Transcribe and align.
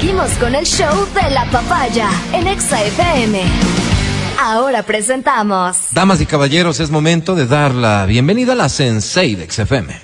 Seguimos 0.00 0.30
con 0.34 0.54
el 0.54 0.64
show 0.64 0.94
de 1.12 1.28
la 1.30 1.44
papaya 1.46 2.08
en 2.32 2.46
Exa. 2.46 2.78
Ahora 4.40 4.84
presentamos. 4.84 5.88
Damas 5.90 6.20
y 6.20 6.26
caballeros, 6.26 6.78
es 6.78 6.92
momento 6.92 7.34
de 7.34 7.48
dar 7.48 7.74
la 7.74 8.06
bienvenida 8.06 8.52
a 8.52 8.54
la 8.54 8.68
Sensei 8.68 9.34
de 9.34 9.50
XFM. 9.50 10.00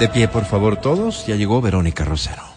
De 0.00 0.08
pie, 0.08 0.26
por 0.26 0.46
favor, 0.46 0.78
todos. 0.78 1.28
Ya 1.28 1.36
llegó 1.36 1.62
Verónica 1.62 2.04
Rosero. 2.04 2.55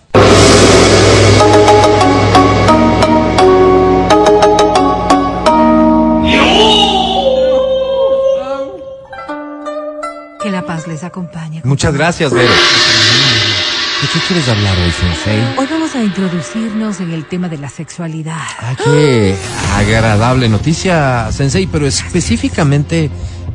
Les 10.99 11.03
acompañe. 11.05 11.61
Muchas 11.63 11.93
gracias, 11.93 12.33
Vero. 12.33 12.51
¿De 12.51 14.07
qué 14.13 14.19
quieres 14.27 14.47
hablar 14.47 14.77
hoy, 14.77 14.91
Sensei? 14.91 15.39
Hoy 15.57 15.67
vamos 15.69 15.95
a 15.95 16.03
introducirnos 16.03 16.99
en 16.99 17.11
el 17.11 17.25
tema 17.25 17.49
de 17.49 17.57
la 17.57 17.69
sexualidad. 17.69 18.39
Ah, 18.59 18.75
qué 18.81 19.35
agradable 19.73 20.47
noticia, 20.47 21.29
Sensei, 21.31 21.67
pero 21.67 21.85
específicamente, 21.85 23.09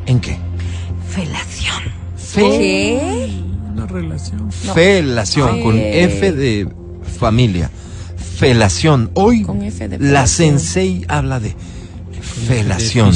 ¿en 0.05 0.19
qué? 0.19 0.37
Felación. 1.09 1.83
Fe 2.17 3.29
Una 3.73 3.87
relación. 3.87 4.51
Felación, 4.51 5.61
con 5.61 5.77
F 5.77 6.31
de 6.31 6.67
familia. 7.19 7.71
Felación. 8.37 9.11
Hoy 9.13 9.43
Con 9.43 9.61
F 9.63 9.87
de 9.87 9.97
la. 9.99 10.27
Sensei 10.27 11.05
habla 11.07 11.39
de 11.39 11.55
felación. 12.47 13.13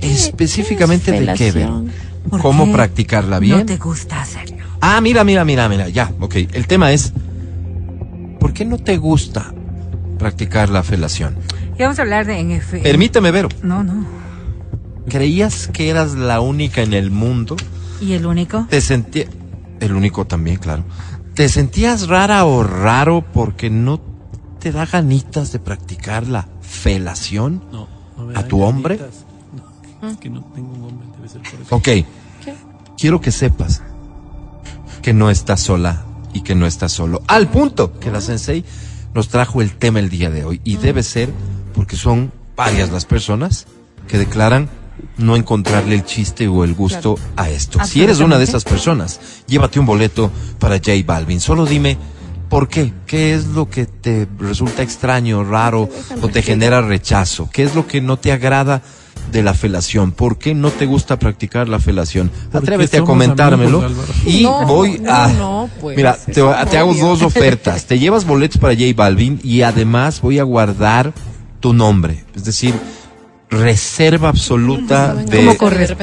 Específicamente 0.00 1.12
de 1.12 1.34
qué, 1.34 1.52
Vero? 1.52 1.84
¿Cómo 2.30 2.66
qué 2.66 2.72
practicarla 2.72 3.38
bien? 3.38 3.58
No 3.58 3.66
te 3.66 3.76
gusta 3.76 4.20
hacerlo. 4.20 4.64
Ah, 4.80 5.00
mira, 5.00 5.24
mira, 5.24 5.44
mira, 5.44 5.68
mira, 5.68 5.88
ya, 5.88 6.12
ok. 6.20 6.34
El 6.52 6.66
tema 6.66 6.92
es, 6.92 7.12
¿por 8.38 8.52
qué 8.52 8.64
no 8.64 8.78
te 8.78 8.96
gusta 8.96 9.52
practicar 10.18 10.68
la 10.68 10.82
felación? 10.82 11.36
Y 11.78 11.82
vamos 11.82 11.98
a 11.98 12.02
hablar 12.02 12.26
de 12.26 12.38
en 12.38 12.50
F. 12.52 12.80
Permíteme, 12.80 13.30
Vero. 13.30 13.48
No, 13.62 13.82
no. 13.82 14.06
¿Creías 15.08 15.68
que 15.68 15.88
eras 15.88 16.14
la 16.14 16.40
única 16.40 16.82
en 16.82 16.94
el 16.94 17.10
mundo? 17.10 17.56
¿Y 18.00 18.12
el 18.12 18.26
único? 18.26 18.66
Te 18.68 18.80
sentía... 18.80 19.26
El 19.80 19.94
único 19.94 20.26
también, 20.26 20.58
claro. 20.58 20.84
¿Te 21.34 21.48
sentías 21.48 22.06
rara 22.08 22.44
o 22.44 22.62
raro 22.62 23.24
porque 23.32 23.70
no 23.70 24.00
te 24.60 24.70
da 24.70 24.86
ganitas 24.86 25.52
de 25.52 25.58
practicar 25.58 26.26
la 26.26 26.48
felación? 26.60 27.64
No, 27.72 27.88
no 28.16 28.26
me 28.26 28.38
¿A 28.38 28.46
tu 28.46 28.62
hombre? 28.62 29.00
No, 30.00 30.08
es 30.08 30.16
que 30.18 30.30
no 30.30 30.42
tengo 30.54 30.72
un 30.72 30.84
hombre, 30.84 31.08
Ok. 31.70 31.88
Quiero 32.96 33.20
que 33.20 33.32
sepas 33.32 33.82
que 35.02 35.12
no 35.12 35.30
estás 35.30 35.60
sola 35.60 36.04
y 36.32 36.42
que 36.42 36.54
no 36.54 36.66
estás 36.66 36.92
solo. 36.92 37.22
Al 37.26 37.48
punto 37.48 37.98
que 37.98 38.10
la 38.10 38.20
sensei 38.20 38.64
nos 39.14 39.28
trajo 39.28 39.62
el 39.62 39.76
tema 39.76 40.00
el 40.00 40.10
día 40.10 40.30
de 40.30 40.44
hoy. 40.44 40.60
Y 40.64 40.76
debe 40.76 41.02
ser 41.02 41.30
porque 41.74 41.96
son 41.96 42.32
varias 42.56 42.90
las 42.90 43.04
personas 43.04 43.66
que 44.08 44.18
declaran 44.18 44.68
no 45.16 45.36
encontrarle 45.36 45.94
el 45.94 46.04
chiste 46.04 46.48
o 46.48 46.64
el 46.64 46.74
gusto 46.74 47.18
a 47.36 47.48
esto. 47.48 47.84
Si 47.84 48.02
eres 48.02 48.20
una 48.20 48.38
de 48.38 48.44
esas 48.44 48.64
personas, 48.64 49.20
llévate 49.46 49.80
un 49.80 49.86
boleto 49.86 50.30
para 50.58 50.76
J 50.76 50.92
Balvin. 51.04 51.40
Solo 51.40 51.66
dime 51.66 51.96
por 52.48 52.68
qué. 52.68 52.92
¿Qué 53.06 53.34
es 53.34 53.46
lo 53.46 53.68
que 53.68 53.86
te 53.86 54.28
resulta 54.38 54.82
extraño, 54.82 55.44
raro 55.44 55.88
o 56.20 56.28
te 56.28 56.42
genera 56.42 56.80
rechazo? 56.80 57.48
¿Qué 57.52 57.62
es 57.62 57.74
lo 57.74 57.86
que 57.86 58.00
no 58.00 58.18
te 58.18 58.32
agrada 58.32 58.82
de 59.32 59.42
la 59.42 59.54
felación? 59.54 60.12
¿Por 60.12 60.38
qué 60.38 60.54
no 60.54 60.70
te 60.70 60.86
gusta 60.86 61.18
practicar 61.18 61.68
la 61.68 61.78
felación? 61.78 62.30
Atrévete 62.52 62.98
a 62.98 63.02
comentármelo. 63.02 63.82
amigos, 63.84 64.08
y 64.26 64.42
No, 64.44 64.66
voy 64.66 65.02
a... 65.08 65.28
no, 65.28 65.70
pues, 65.80 65.96
Mira, 65.96 66.16
te, 66.16 66.32
te 66.32 66.78
hago 66.78 66.94
dos 66.94 67.22
ofertas. 67.22 67.86
Te 67.86 67.98
llevas 67.98 68.24
boletos 68.26 68.58
para 68.58 68.74
J 68.74 68.86
Balvin 68.94 69.40
y 69.42 69.62
además 69.62 70.20
voy 70.20 70.38
a 70.38 70.42
guardar 70.44 71.12
tu 71.60 71.72
nombre. 71.72 72.24
Es 72.34 72.44
decir, 72.44 72.74
reserva 73.50 74.28
absoluta 74.28 75.14
de 75.14 75.56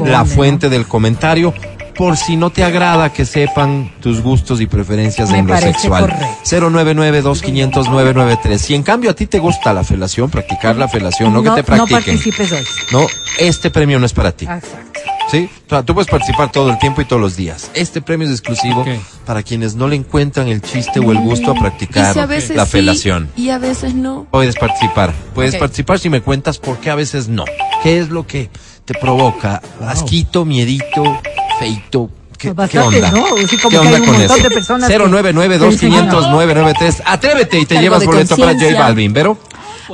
la 0.06 0.26
fuente 0.26 0.70
del 0.70 0.88
comentario 0.88 1.54
por 1.96 2.18
si 2.18 2.36
no 2.38 2.50
te 2.50 2.64
agrada 2.64 3.12
que 3.14 3.26
sepan 3.26 3.92
tus 4.02 4.22
gustos 4.22 4.62
y 4.62 4.68
preferencias 4.68 5.30
Me 5.32 5.40
en 5.40 5.48
lo 5.48 5.58
sexual. 5.58 6.02
correcto. 6.04 6.26
099-2500-993. 6.44 8.58
Si 8.58 8.76
en 8.76 8.84
cambio 8.84 9.12
a 9.12 9.14
ti 9.14 9.28
te 9.28 9.40
gusta 9.40 9.74
la 9.74 9.84
felación, 9.84 10.30
practicar 10.30 10.76
la 10.76 10.88
felación, 10.88 11.34
no, 11.34 11.42
que 11.44 11.50
te 11.50 11.62
no 11.78 11.86
practiquen. 11.86 12.04
participes 12.18 12.52
hoy. 12.52 12.64
No, 12.92 13.06
este 13.40 13.70
premio 13.70 14.00
no 14.00 14.06
es 14.06 14.14
para 14.14 14.32
ti. 14.32 14.46
Exacto. 14.46 15.00
¿Sí? 15.30 15.50
O 15.68 15.70
sea, 15.70 15.84
tú 15.84 15.94
puedes 15.94 16.10
participar 16.12 16.52
todo 16.52 16.70
el 16.72 16.78
tiempo 16.78 17.00
y 17.02 17.06
todos 17.06 17.22
los 17.22 17.38
días. 17.38 17.72
Este 17.74 18.02
premio 18.02 18.28
es 18.28 18.34
exclusivo 18.34 18.84
para 19.26 19.44
quienes 19.44 19.76
no 19.76 19.88
le 19.88 19.96
encuentran 19.96 20.50
el 20.50 20.62
chiste 20.62 21.00
o 21.00 21.10
el 21.14 21.20
gusto 21.20 21.52
a 21.52 21.56
Y 21.56 21.60
practicar 21.60 22.14
si 22.14 22.20
a 22.20 22.26
veces 22.26 22.58
la 22.58 22.66
sí, 22.66 22.72
felación. 22.74 23.30
y 23.38 23.50
a 23.50 23.58
veces 23.58 23.94
no. 23.94 24.28
Puedes 24.30 24.56
participar. 24.56 25.14
Puedes 25.34 25.56
participar 25.56 26.00
si 26.00 26.10
me 26.10 26.22
cuentas 26.22 26.58
por 26.58 26.80
qué 26.80 26.90
a 26.90 26.96
veces 26.96 27.30
no. 27.30 27.46
¿Qué 27.82 28.00
es 28.00 28.10
lo 28.10 28.28
que 28.28 28.50
te 28.84 28.94
provoca? 28.96 29.62
Asquito, 29.88 30.44
miedito, 30.44 31.22
feito. 31.66 32.10
¿Qué, 32.38 32.54
Pues 32.56 32.70
qué 32.72 32.80
bastante, 32.80 33.06
onda? 33.06 33.12
¿no? 33.12 33.26
Así 33.46 33.58
como 33.58 33.70
¿Qué 33.70 33.70
que 33.70 33.78
onda 33.78 33.90
hay 33.90 33.96
un 34.02 34.08
con 34.08 34.18
montón 34.18 34.38
eso? 34.40 34.50
de 34.50 34.56
personas 34.56 34.90
que- 34.90 34.98
099-2500-993. 34.98 37.02
Atrévete 37.06 37.60
y 37.60 37.66
te 37.66 37.76
Cargo 37.76 37.82
llevas 37.84 38.06
boleto 38.06 38.36
para 38.38 38.54
J. 38.54 38.80
Balvin, 38.80 39.14
¿pero? 39.14 39.38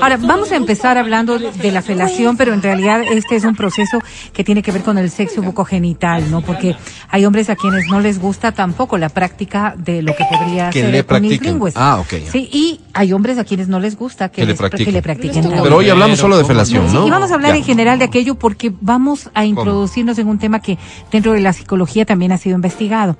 Ahora, 0.02 0.18
vamos 0.18 0.52
a 0.52 0.56
empezar 0.56 0.97
hablando 0.97 1.38
de, 1.40 1.52
de 1.52 1.72
la 1.72 1.81
felación, 1.81 2.38
pero 2.38 2.53
en 2.53 2.62
realidad 2.62 3.02
este 3.12 3.35
es 3.35 3.44
un 3.44 3.56
proceso 3.56 4.00
que 4.34 4.44
tiene 4.44 4.62
que 4.62 4.72
ver 4.72 4.84
con 4.84 4.97
el 4.97 5.09
sexo 5.09 5.41
bucogenital, 5.41 6.30
¿no? 6.31 6.41
Porque 6.41 6.75
hay 7.09 7.25
hombres 7.25 7.50
a 7.50 7.56
quienes 7.56 7.85
no 7.90 8.00
les 8.00 8.19
gusta 8.19 8.52
tampoco 8.52 8.97
la 8.97 9.09
práctica 9.09 9.74
de 9.78 10.02
lo 10.02 10.16
que 10.16 10.24
podría 10.30 10.69
Que 10.69 10.81
ser 10.81 10.91
le 10.91 11.03
cunilingus. 11.03 11.74
Ah, 11.75 12.00
ok. 12.00 12.13
Sí, 12.31 12.50
y 12.52 12.81
hay 12.94 13.13
hombres 13.13 13.38
a 13.38 13.44
quienes 13.44 13.68
no 13.68 13.80
les 13.80 13.97
gusta 13.97 14.30
que, 14.30 14.36
Que 14.38 14.41
le 14.41 14.47
les- 14.53 14.57
practiquen. 14.57 14.86
que 14.86 14.91
le 14.91 15.02
practiquen 15.02 15.50
Pero 15.63 15.78
hoy 15.78 15.90
hablamos 15.90 16.19
solo 16.19 16.38
de 16.38 16.46
felación, 16.46 16.88
Sí, 16.90 16.94
¿no? 16.96 17.07
y 17.07 17.09
vamos 17.09 17.31
a 17.31 17.36
hablar 17.36 17.52
Ya. 17.52 17.57
en 17.57 17.63
general 17.63 18.00
de 18.00 18.06
aquello 18.06 18.36
porque 18.36 18.72
vamos 18.81 19.30
a 19.34 19.46
introducirnos 19.46 20.18
en 20.19 20.28
un 20.28 20.38
tema 20.40 20.59
que 20.59 20.78
dentro 21.12 21.34
de 21.34 21.41
la 21.41 21.53
psicología 21.53 22.06
también 22.06 22.31
ha 22.31 22.38
sido 22.38 22.56
investigado. 22.56 23.18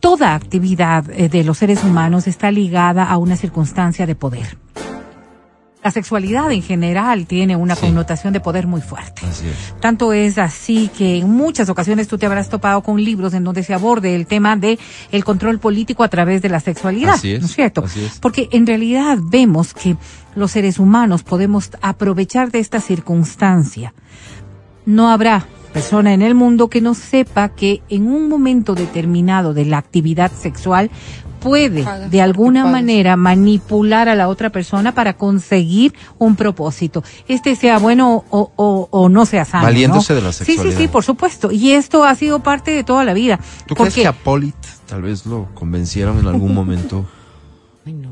Toda 0.00 0.34
actividad 0.34 1.04
eh, 1.10 1.28
de 1.30 1.44
los 1.44 1.58
seres 1.58 1.82
humanos 1.82 2.26
está 2.26 2.50
ligada 2.50 3.04
a 3.04 3.16
una 3.16 3.36
circunstancia 3.36 4.06
de 4.06 4.14
poder. 4.14 4.58
La 5.84 5.90
sexualidad 5.90 6.50
en 6.50 6.62
general 6.62 7.26
tiene 7.26 7.56
una 7.56 7.74
Sí. 7.76 7.82
connotación 7.82 8.32
de 8.32 8.40
poder 8.40 8.66
muy 8.66 8.80
fuerte. 8.80 9.20
Así 9.28 9.46
es. 9.46 9.74
Tanto 9.80 10.14
es 10.14 10.38
así 10.38 10.88
que 10.96 11.18
en 11.18 11.28
muchas 11.30 11.68
ocasiones 11.68 12.08
tú 12.08 12.16
te 12.16 12.24
habrás 12.24 12.48
topado 12.48 12.82
con 12.82 13.04
libros 13.04 13.34
en 13.34 13.44
donde 13.44 13.62
se 13.62 13.74
aborde 13.74 14.14
el 14.14 14.26
tema 14.26 14.56
de 14.56 14.78
el 15.12 15.24
control 15.24 15.58
político 15.58 16.02
a 16.02 16.08
través 16.08 16.40
de 16.40 16.48
la 16.48 16.60
sexualidad, 16.60 17.14
Así 17.14 17.32
es, 17.34 17.40
¿no 17.42 17.46
es 17.46 17.54
cierto? 17.54 17.82
así 17.84 18.02
es. 18.02 18.18
Porque 18.18 18.48
en 18.52 18.66
realidad 18.66 19.18
vemos 19.20 19.74
que 19.74 19.96
los 20.34 20.52
seres 20.52 20.78
humanos 20.78 21.22
podemos 21.22 21.70
aprovechar 21.82 22.50
de 22.50 22.60
esta 22.60 22.80
circunstancia. 22.80 23.92
No 24.86 25.10
habrá 25.10 25.46
persona 25.74 26.14
en 26.14 26.22
el 26.22 26.34
mundo 26.34 26.70
que 26.70 26.80
no 26.80 26.94
sepa 26.94 27.50
que 27.50 27.82
en 27.90 28.06
un 28.06 28.28
momento 28.30 28.74
determinado 28.74 29.52
de 29.52 29.66
la 29.66 29.76
actividad 29.78 30.32
sexual 30.32 30.90
puede 31.44 31.82
Haga 31.82 32.08
de 32.08 32.20
alguna 32.22 32.64
manera 32.66 33.16
manipular 33.16 34.08
a 34.08 34.14
la 34.14 34.28
otra 34.28 34.50
persona 34.50 34.92
para 34.92 35.12
conseguir 35.16 35.94
un 36.18 36.34
propósito. 36.36 37.04
Este 37.28 37.54
sea 37.54 37.78
bueno 37.78 38.24
o, 38.30 38.50
o, 38.56 38.88
o 38.90 39.08
no 39.08 39.26
sea 39.26 39.44
sano. 39.44 39.64
Valiéndose 39.64 40.14
¿no? 40.14 40.20
de 40.20 40.26
la 40.26 40.32
Sí, 40.32 40.44
sí, 40.44 40.52
sexualidad. 40.52 40.78
sí, 40.78 40.88
por 40.88 41.04
supuesto. 41.04 41.52
Y 41.52 41.70
esto 41.72 42.04
ha 42.04 42.14
sido 42.14 42.40
parte 42.40 42.70
de 42.72 42.82
toda 42.82 43.04
la 43.04 43.12
vida. 43.14 43.38
¿Tú 43.66 43.74
crees 43.74 43.90
Porque- 43.90 44.02
que 44.02 44.06
a 44.08 44.12
Polit 44.12 44.54
tal 44.88 45.02
vez 45.02 45.26
lo 45.26 45.46
convencieron 45.54 46.18
en 46.18 46.26
algún 46.26 46.54
momento 46.54 47.04
Ay, 47.86 47.92
no. 47.92 48.08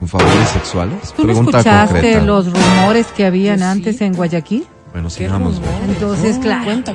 con 0.00 0.08
favores 0.08 0.48
sexuales? 0.48 1.14
¿Tú 1.16 1.24
no 1.26 1.32
escuchaste 1.32 1.70
concreta. 1.92 2.22
los 2.24 2.46
rumores 2.52 3.06
que 3.16 3.24
habían 3.24 3.58
Yo 3.60 3.64
sí. 3.64 3.70
antes 3.70 4.00
en 4.00 4.14
Guayaquil? 4.14 4.66
Bueno, 4.92 5.08
sigamos. 5.08 5.60
Entonces, 5.88 6.38
claro. 6.38 6.64
Cuenta. 6.64 6.92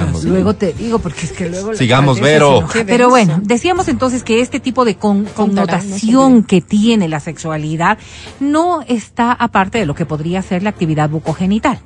Sigamos. 0.00 0.24
Luego 0.30 0.54
te 0.54 0.72
digo, 0.72 0.98
porque 0.98 1.26
es 1.26 1.32
que 1.32 1.48
luego... 1.48 1.74
Sigamos, 1.74 2.20
Vero. 2.20 2.66
Pero 2.86 3.08
bueno, 3.08 3.40
decíamos 3.42 3.88
entonces 3.88 4.22
que 4.22 4.40
este 4.40 4.60
tipo 4.60 4.84
de 4.84 4.96
con- 4.96 5.24
connotación 5.24 6.42
que 6.44 6.60
tiene 6.60 7.08
la 7.08 7.20
sexualidad 7.20 7.98
no 8.40 8.82
está 8.82 9.32
aparte 9.32 9.78
de 9.78 9.86
lo 9.86 9.94
que 9.94 10.06
podría 10.06 10.42
ser 10.42 10.62
la 10.62 10.70
actividad 10.70 11.08
bucogenital. 11.10 11.80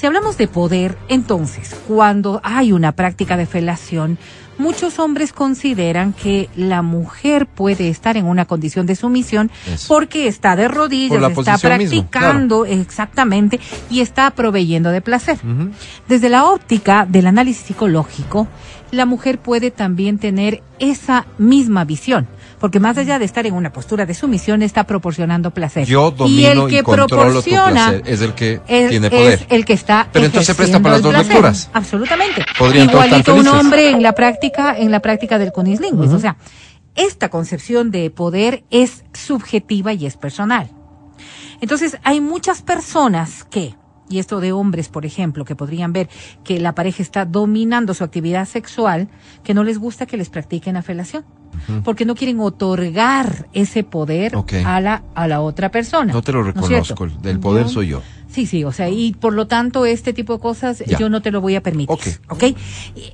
Si 0.00 0.06
hablamos 0.06 0.38
de 0.38 0.48
poder, 0.48 0.96
entonces, 1.08 1.76
cuando 1.86 2.40
hay 2.42 2.72
una 2.72 2.92
práctica 2.92 3.36
de 3.36 3.44
felación, 3.44 4.16
muchos 4.56 4.98
hombres 4.98 5.34
consideran 5.34 6.14
que 6.14 6.48
la 6.56 6.80
mujer 6.80 7.46
puede 7.46 7.90
estar 7.90 8.16
en 8.16 8.24
una 8.24 8.46
condición 8.46 8.86
de 8.86 8.96
sumisión 8.96 9.50
Eso. 9.70 9.88
porque 9.88 10.26
está 10.26 10.56
de 10.56 10.68
rodillas, 10.68 11.22
está 11.30 11.52
mismo, 11.52 11.68
practicando 11.68 12.64
exactamente 12.64 13.60
y 13.90 14.00
está 14.00 14.30
proveyendo 14.30 14.88
de 14.88 15.02
placer. 15.02 15.36
Desde 16.08 16.30
la 16.30 16.46
óptica 16.46 17.04
del 17.04 17.26
análisis 17.26 17.66
psicológico, 17.66 18.48
la 18.92 19.04
mujer 19.04 19.38
puede 19.38 19.70
también 19.70 20.16
tener 20.16 20.62
esa 20.78 21.26
misma 21.36 21.84
visión, 21.84 22.26
porque 22.60 22.78
más 22.78 22.98
allá 22.98 23.18
de 23.18 23.24
estar 23.24 23.46
en 23.46 23.54
una 23.54 23.72
postura 23.72 24.06
de 24.06 24.14
sumisión, 24.14 24.62
está 24.62 24.84
proporcionando 24.84 25.50
placer. 25.50 25.86
Yo 25.86 26.14
y 26.26 26.44
el 26.44 26.56
domino 26.56 26.68
y, 26.68 26.70
que 26.70 26.82
controlo 26.82 27.08
tu 27.08 27.16
proporciona 27.16 27.88
placer. 27.88 28.02
Es 28.04 28.20
el 28.20 28.34
que 28.34 28.60
es, 28.68 28.90
tiene 28.90 29.06
es 29.06 29.12
poder. 29.12 29.46
el 29.48 29.64
que 29.64 29.72
está 29.72 30.08
Pero 30.12 30.26
entonces 30.26 30.46
se 30.46 30.54
presta 30.54 30.78
para 30.78 30.96
las 30.96 30.98
el 30.98 31.02
dos 31.04 31.12
placer. 31.12 31.32
lecturas. 31.32 31.70
Absolutamente. 31.72 32.44
Podrían 32.58 32.90
Igualito 32.90 33.34
un 33.34 33.48
hombre 33.48 33.90
en 33.90 34.02
la 34.02 34.14
práctica, 34.14 34.76
en 34.76 34.90
la 34.90 35.00
práctica 35.00 35.38
del 35.38 35.52
cunilingus. 35.52 36.12
O 36.12 36.18
sea, 36.18 36.36
esta 36.94 37.30
concepción 37.30 37.90
de 37.90 38.10
poder 38.10 38.64
es 38.70 39.04
subjetiva 39.14 39.94
y 39.94 40.04
es 40.04 40.16
personal. 40.16 40.70
Entonces, 41.62 41.96
hay 42.04 42.20
muchas 42.20 42.62
personas 42.62 43.44
que, 43.44 43.74
y 44.10 44.18
esto 44.18 44.40
de 44.40 44.52
hombres, 44.52 44.88
por 44.90 45.06
ejemplo, 45.06 45.44
que 45.46 45.54
podrían 45.56 45.92
ver 45.94 46.08
que 46.44 46.60
la 46.60 46.74
pareja 46.74 47.02
está 47.02 47.24
dominando 47.24 47.94
su 47.94 48.04
actividad 48.04 48.46
sexual, 48.46 49.08
que 49.44 49.54
no 49.54 49.64
les 49.64 49.78
gusta 49.78 50.04
que 50.04 50.16
les 50.18 50.28
practiquen 50.28 50.76
afelación. 50.76 51.24
Porque 51.84 52.04
no 52.04 52.14
quieren 52.14 52.38
otorgar 52.40 53.48
ese 53.52 53.82
poder 53.82 54.32
a, 54.64 54.80
la, 54.80 55.02
a 55.14 55.26
la 55.28 55.40
otra 55.40 55.70
persona. 55.70 56.12
No 56.12 56.22
te 56.22 56.32
lo 56.32 56.42
reconozco. 56.44 57.04
el 57.04 57.20
del 57.22 57.40
poder 57.40 57.64
Yo- 57.64 57.70
soy 57.70 57.88
yo. 57.88 58.02
Sí, 58.28 58.46
sí, 58.46 58.62
o 58.62 58.70
sea, 58.70 58.88
y 58.88 59.12
por 59.14 59.32
lo 59.32 59.48
tanto 59.48 59.84
este 59.86 60.12
tipo 60.12 60.34
de 60.34 60.38
cosas 60.38 60.84
Ya. 60.86 60.96
yo 60.98 61.08
no 61.08 61.20
te 61.20 61.32
lo 61.32 61.40
voy 61.40 61.56
a 61.56 61.62
permitir. 61.64 61.90
Ok. 62.28 62.28
¿ok? 62.28 62.42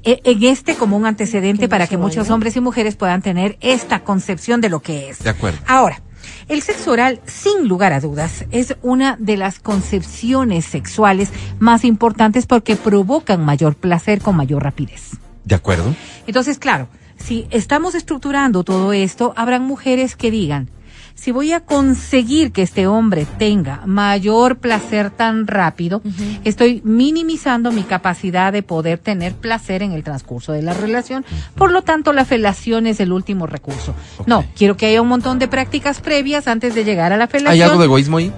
E- 0.05 0.21
En 0.25 0.43
este 0.45 0.75
como 0.75 0.95
un 0.99 1.07
antecedente 1.07 1.63
Que 1.63 1.69
para 1.71 1.87
que 1.87 1.97
muchos 1.97 2.25
vaya. 2.25 2.35
hombres 2.35 2.55
y 2.57 2.61
mujeres 2.61 2.97
puedan 2.97 3.23
tener 3.23 3.57
esta 3.63 4.05
concepción 4.05 4.61
de 4.61 4.69
lo 4.69 4.81
que 4.81 5.09
es. 5.09 5.21
De 5.21 5.31
acuerdo. 5.31 5.59
Ahora, 5.67 6.03
el 6.49 6.63
sexo 6.63 6.93
oral, 6.93 7.21
sin 7.27 7.69
lugar 7.69 7.93
a 7.93 8.01
dudas, 8.01 8.45
es 8.51 8.77
una 8.83 9.17
de 9.19 9.37
las 9.37 9.59
concepciones 9.59 10.65
sexuales 10.65 11.31
más 11.59 11.85
importantes 11.85 12.47
porque 12.47 12.77
provocan 12.77 13.45
mayor 13.45 13.75
placer 13.75 14.21
con 14.21 14.37
mayor 14.37 14.63
rapidez. 14.63 15.13
¿De 15.45 15.55
acuerdo? 15.55 15.95
Entonces, 16.27 16.59
claro, 16.59 16.89
si 17.17 17.47
estamos 17.51 17.95
estructurando 17.95 18.65
todo 18.65 18.93
esto, 18.93 19.33
habrán 19.37 19.63
mujeres 19.63 20.17
que 20.17 20.31
digan, 20.31 20.69
si 21.17 21.33
voy 21.33 21.53
a 21.53 21.61
conseguir 21.61 22.53
que 22.53 22.63
este 22.63 22.87
hombre 22.87 23.27
tenga 23.39 23.83
mayor 23.87 24.59
placer 24.59 25.11
tan 25.11 25.47
rápido, 25.47 26.03
estoy 26.45 26.83
minimizando 26.85 27.73
mi 27.73 27.83
capacidad 27.83 28.53
de 28.53 28.63
poder 28.63 28.99
tener 28.99 29.35
placer 29.35 29.83
en 29.83 29.93
el 29.93 30.05
transcurso 30.05 30.53
de 30.53 30.63
la 30.63 30.75
relación. 30.75 31.25
Por 31.55 31.73
lo 31.73 31.83
tanto, 31.83 32.13
la 32.13 32.27
felación 32.27 32.87
es 32.87 33.01
el 33.01 33.13
último 33.13 33.47
recurso. 33.47 33.95
No, 34.27 34.45
quiero 34.55 34.77
que 34.77 34.87
haya 34.87 35.01
un 35.01 35.09
montón 35.09 35.39
de 35.39 35.49
prácticas 35.49 36.01
previas 36.01 36.47
antes 36.49 36.75
de 36.75 36.85
llegar 36.85 37.13
a 37.13 37.17
la 37.17 37.27
felación. 37.27 37.53
¿Hay 37.53 37.63
algo 37.63 37.79
de 37.79 37.87
egoísmo 37.87 38.19
ahí? 38.19 38.33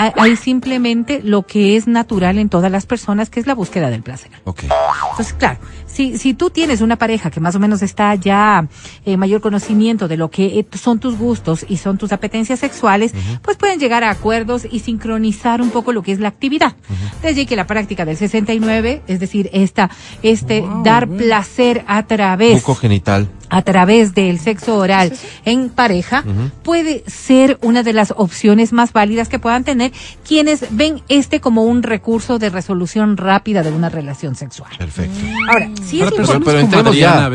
Hay, 0.00 0.36
simplemente 0.36 1.20
lo 1.24 1.44
que 1.44 1.76
es 1.76 1.88
natural 1.88 2.38
en 2.38 2.48
todas 2.48 2.70
las 2.70 2.86
personas, 2.86 3.30
que 3.30 3.40
es 3.40 3.48
la 3.48 3.54
búsqueda 3.54 3.90
del 3.90 4.02
placer. 4.02 4.30
Ok. 4.44 4.62
Entonces, 5.10 5.32
claro, 5.32 5.58
si, 5.86 6.16
si 6.18 6.34
tú 6.34 6.50
tienes 6.50 6.82
una 6.82 6.94
pareja 6.94 7.32
que 7.32 7.40
más 7.40 7.56
o 7.56 7.58
menos 7.58 7.82
está 7.82 8.14
ya 8.14 8.68
en 9.04 9.18
mayor 9.18 9.40
conocimiento 9.40 10.06
de 10.06 10.16
lo 10.16 10.30
que 10.30 10.60
eh, 10.60 10.66
son 10.78 11.00
tus 11.00 11.18
gustos 11.18 11.66
y 11.68 11.78
son 11.78 11.98
tus 11.98 12.12
apetencias 12.12 12.60
sexuales, 12.60 13.12
pues 13.42 13.56
pueden 13.56 13.80
llegar 13.80 14.04
a 14.04 14.10
acuerdos 14.10 14.68
y 14.70 14.78
sincronizar 14.78 15.60
un 15.60 15.70
poco 15.70 15.92
lo 15.92 16.02
que 16.02 16.12
es 16.12 16.20
la 16.20 16.28
actividad. 16.28 16.76
De 17.20 17.28
allí 17.28 17.44
que 17.44 17.56
la 17.56 17.66
práctica 17.66 18.04
del 18.04 18.16
69, 18.16 19.02
es 19.08 19.18
decir, 19.18 19.50
esta, 19.52 19.90
este 20.22 20.64
dar 20.84 21.08
placer 21.08 21.84
a 21.88 22.06
través 22.06 22.62
Buco 22.62 22.76
genital. 22.76 23.28
A 23.50 23.62
través 23.62 24.14
del 24.14 24.38
sexo 24.38 24.76
oral 24.76 25.12
en 25.44 25.68
pareja 25.70 26.24
puede 26.62 27.02
ser 27.06 27.58
una 27.62 27.82
de 27.82 27.92
las 27.92 28.12
opciones 28.16 28.72
más 28.72 28.92
válidas 28.92 29.28
que 29.28 29.38
puedan 29.38 29.64
tener 29.64 29.92
quienes 30.26 30.66
ven 30.70 31.02
este 31.08 31.40
como 31.40 31.64
un 31.64 31.82
recurso 31.82 32.38
de 32.38 32.50
resolución 32.50 33.16
rápida 33.16 33.62
de 33.62 33.72
una 33.72 33.88
relación 33.88 34.34
sexual. 34.34 34.70
Perfecto. 34.78 35.18
Ahora, 35.50 35.70
sí 35.82 36.00
es 36.02 36.10
Para 36.10 36.16
pero- 36.16 36.40
pero 36.40 36.42
como 36.42 36.58
entremos 36.60 36.96
ya. 36.96 37.24
Adriana, 37.24 37.30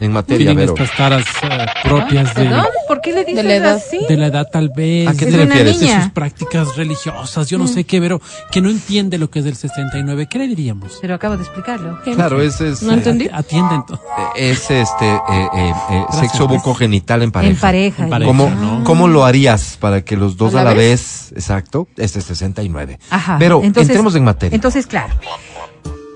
En 0.00 0.12
materia, 0.12 0.38
tienen 0.48 0.56
Vero. 0.56 0.74
estas 0.74 0.96
taras 0.96 1.24
eh, 1.42 1.66
propias 1.84 2.34
de, 2.34 2.44
¿Perdón? 2.44 2.66
¿Por 2.86 3.00
qué 3.00 3.12
le 3.12 3.24
dices 3.24 3.44
la 3.44 3.54
edad. 3.54 3.74
así? 3.76 3.98
de 4.08 4.16
la 4.16 4.26
edad 4.26 4.46
tal 4.52 4.70
vez. 4.76 5.08
¿A 5.08 5.12
qué 5.14 5.24
Es 5.24 5.30
te 5.30 5.36
refieres? 5.44 5.80
de 5.80 5.86
sus 6.02 6.10
prácticas 6.12 6.76
religiosas, 6.76 7.48
yo 7.48 7.56
no 7.58 7.66
sé 7.66 7.84
qué, 7.84 8.00
pero 8.00 8.20
que 8.50 8.60
no 8.60 8.68
entiende 8.70 9.16
lo 9.18 9.30
que 9.30 9.38
es 9.38 9.44
del 9.44 9.56
69, 9.56 10.26
¿qué 10.30 10.38
le 10.38 10.48
diríamos? 10.48 10.98
Pero 11.00 11.14
acabo 11.14 11.36
de 11.36 11.42
explicarlo. 11.44 11.98
Claro, 12.02 12.40
ese 12.42 12.70
es, 12.70 12.82
No 12.82 12.92
eh, 12.92 12.94
entendí. 12.96 13.28
Atiende 13.32 13.74
entonces. 13.74 14.06
es 14.36 14.70
este 14.70 15.06
eh, 15.10 15.18
eh, 15.30 15.48
eh, 15.54 15.72
Gracias. 16.08 16.20
sexo 16.20 16.46
bucogenital 16.48 17.22
en 17.22 17.32
pareja. 17.32 17.52
En 17.54 17.58
pareja. 17.60 18.04
En 18.04 18.10
pareja. 18.10 18.28
¿Cómo, 18.28 18.50
¿no? 18.50 18.84
¿Cómo 18.84 19.08
lo 19.08 19.24
harías 19.24 19.76
para 19.80 20.02
que 20.04 20.16
los 20.16 20.36
dos 20.36 20.54
¿A 20.54 20.60
a 20.60 20.64
la 20.64 20.70
la 20.70 20.76
vez, 20.76 21.32
exacto, 21.32 21.88
este 21.96 22.18
es 22.18 22.24
69? 22.26 22.98
Ajá. 23.10 23.36
Pero 23.38 23.60
Entonces- 23.62 23.90
entremos 23.90 24.14
en 24.14 24.24
materia. 24.24 24.54
Entonces, 24.54 24.86
claro. 24.86 25.14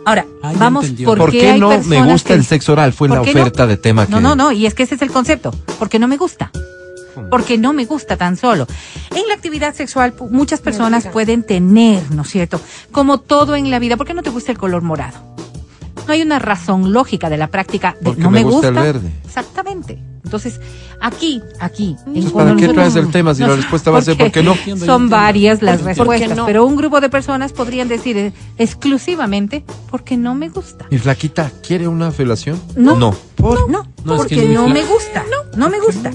Ahora, 0.08 0.24
Ah, 0.42 0.52
vamos 0.56 0.84
entendió. 0.84 1.06
por 1.08 1.18
¿Por 1.18 1.30
qué 1.32 1.40
qué 1.40 1.50
hay 1.50 1.60
no 1.60 1.68
me 1.82 2.02
gusta 2.02 2.28
que- 2.28 2.34
el 2.34 2.44
sexo 2.46 2.72
oral? 2.72 2.94
Fue 2.94 3.08
¿Por 3.08 3.18
la 3.18 3.24
qué 3.24 3.34
no? 3.34 3.40
oferta 3.42 3.66
de 3.66 3.76
tema 3.76 4.06
que... 4.06 4.12
No, 4.12 4.20
no, 4.22 4.34
no, 4.34 4.52
y 4.52 4.64
es 4.64 4.72
que 4.72 4.84
ese 4.84 4.94
es 4.94 5.02
el 5.02 5.10
concepto, 5.10 5.54
porque 5.78 5.98
no 5.98 6.08
me 6.08 6.16
gusta. 6.16 6.50
Porque 7.30 7.58
no 7.58 7.74
me 7.74 7.84
gusta 7.84 8.16
tan 8.16 8.36
solo. 8.38 8.66
En 9.14 9.28
la 9.28 9.34
actividad 9.34 9.74
sexual, 9.74 10.14
muchas 10.30 10.60
personas 10.62 11.06
pueden 11.08 11.42
tener, 11.42 12.10
¿no 12.10 12.22
es 12.22 12.28
cierto? 12.30 12.58
Como 12.90 13.18
todo 13.18 13.54
en 13.54 13.70
la 13.70 13.78
vida, 13.80 13.98
¿por 13.98 14.06
qué 14.06 14.14
no 14.14 14.22
te 14.22 14.30
gusta 14.30 14.50
el 14.50 14.56
color 14.56 14.80
morado? 14.82 15.18
No 16.08 16.14
hay 16.14 16.22
una 16.22 16.38
razón 16.38 16.92
lógica 16.92 17.28
de 17.28 17.36
la 17.36 17.48
práctica 17.48 17.94
de 18.00 18.04
Porque 18.06 18.22
no 18.22 18.30
me 18.30 18.42
me, 18.42 18.50
gusta 18.50 18.68
el 18.68 18.74
verde. 18.74 19.12
Exactamente. 19.26 19.98
Entonces, 20.24 20.58
aquí, 21.00 21.42
aquí. 21.60 21.96
en 22.06 22.16
Entonces, 22.16 22.32
¿para 22.32 22.56
qué 22.56 22.68
traes 22.68 22.96
el 22.96 23.10
tema 23.10 23.34
si 23.34 23.42
la 23.42 23.54
respuesta 23.54 23.90
va 23.90 23.98
a 23.98 24.02
ser 24.02 24.16
por 24.16 24.30
qué 24.30 24.42
no? 24.42 24.54
Son 24.86 25.10
varias 25.10 25.60
las 25.62 25.80
¿Por 25.82 25.86
qué 25.92 25.94
respuestas, 25.94 26.36
no? 26.36 26.46
pero 26.46 26.64
un 26.64 26.76
grupo 26.76 27.00
de 27.02 27.10
personas 27.10 27.52
podrían 27.52 27.88
decir 27.88 28.16
eh, 28.16 28.32
exclusivamente 28.56 29.64
porque 29.90 30.16
no 30.16 30.34
me 30.34 30.48
gusta. 30.48 30.86
¿Mi 30.90 30.96
flaquita 30.98 31.50
quiere 31.66 31.86
una 31.88 32.10
felación? 32.10 32.58
No. 32.74 32.96
No. 32.96 33.14
¿Por? 33.36 33.70
No, 33.70 33.86
No, 34.04 34.14
es 34.14 34.18
porque 34.18 34.36
que 34.36 34.48
no 34.48 34.66
me 34.68 34.82
gusta. 34.84 35.24
No, 35.30 35.58
no 35.58 35.68
me 35.70 35.78
gusta. 35.78 36.10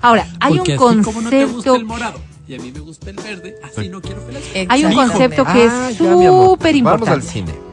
Ahora, 0.00 0.26
hay 0.40 0.56
Porque 0.56 0.78
un 0.78 1.00
así 1.00 1.02
como 1.02 1.20
no 1.20 1.28
te 1.30 1.44
gusta 1.44 1.52
concepto, 1.70 1.74
el 1.76 1.84
morado 1.84 2.18
y 2.46 2.54
a 2.54 2.58
mí 2.58 2.72
me 2.72 2.80
gusta 2.80 3.10
el 3.10 3.16
verde, 3.16 3.56
así 3.62 3.90
no 3.90 4.00
quiero 4.00 4.22
felación. 4.22 4.66
hay 4.70 4.84
un 4.86 4.94
concepto 4.94 5.44
que 5.44 5.68
Ah, 5.70 5.90
es 5.90 6.00
amor. 6.00 6.24
súper 6.56 6.82
Vamos 6.82 7.08
al 7.08 7.18
importante. 7.18 7.26
cine. 7.26 7.67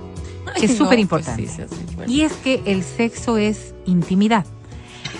Que 0.59 0.65
es 0.65 0.77
súper 0.77 0.97
no, 0.97 1.01
importante. 1.01 1.43
pues 1.43 1.55
sí, 1.55 1.63
sí, 1.69 1.85
sí, 1.89 1.95
bueno. 1.95 2.11
Y 2.11 2.21
es 2.21 2.33
que 2.33 2.61
el 2.65 2.83
sexo 2.83 3.37
es 3.37 3.73
intimidad. 3.85 4.45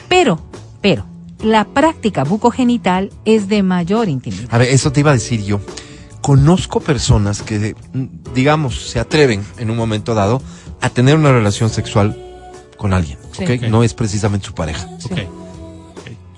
Pero, 0.10 0.40
pero, 0.82 1.06
la 1.44 1.66
práctica 1.66 2.24
bucogenital 2.24 3.12
es 3.26 3.48
de 3.48 3.62
mayor 3.64 4.10
intimidad. 4.10 4.48
A 4.52 4.58
ver, 4.58 4.70
eso 4.70 4.92
te 4.92 5.02
iba 5.02 5.12
a 5.12 5.14
decir 5.16 5.44
yo. 5.44 5.60
Conozco 6.22 6.80
personas 6.80 7.42
que, 7.42 7.76
digamos, 8.34 8.90
se 8.90 9.00
atreven 9.00 9.44
en 9.58 9.70
un 9.70 9.78
momento 9.78 10.16
dado 10.16 10.42
a 10.82 10.90
tener 10.90 11.16
una 11.16 11.32
relación 11.32 11.70
sexual 11.70 12.18
con 12.78 12.94
alguien, 12.94 13.18
Sí. 13.32 13.44
¿ok? 13.44 13.50
Ok. 13.58 13.70
No 13.70 13.84
es 13.84 13.94
precisamente 13.94 14.48
su 14.48 14.54
pareja, 14.54 14.88
Ok. 15.06 15.20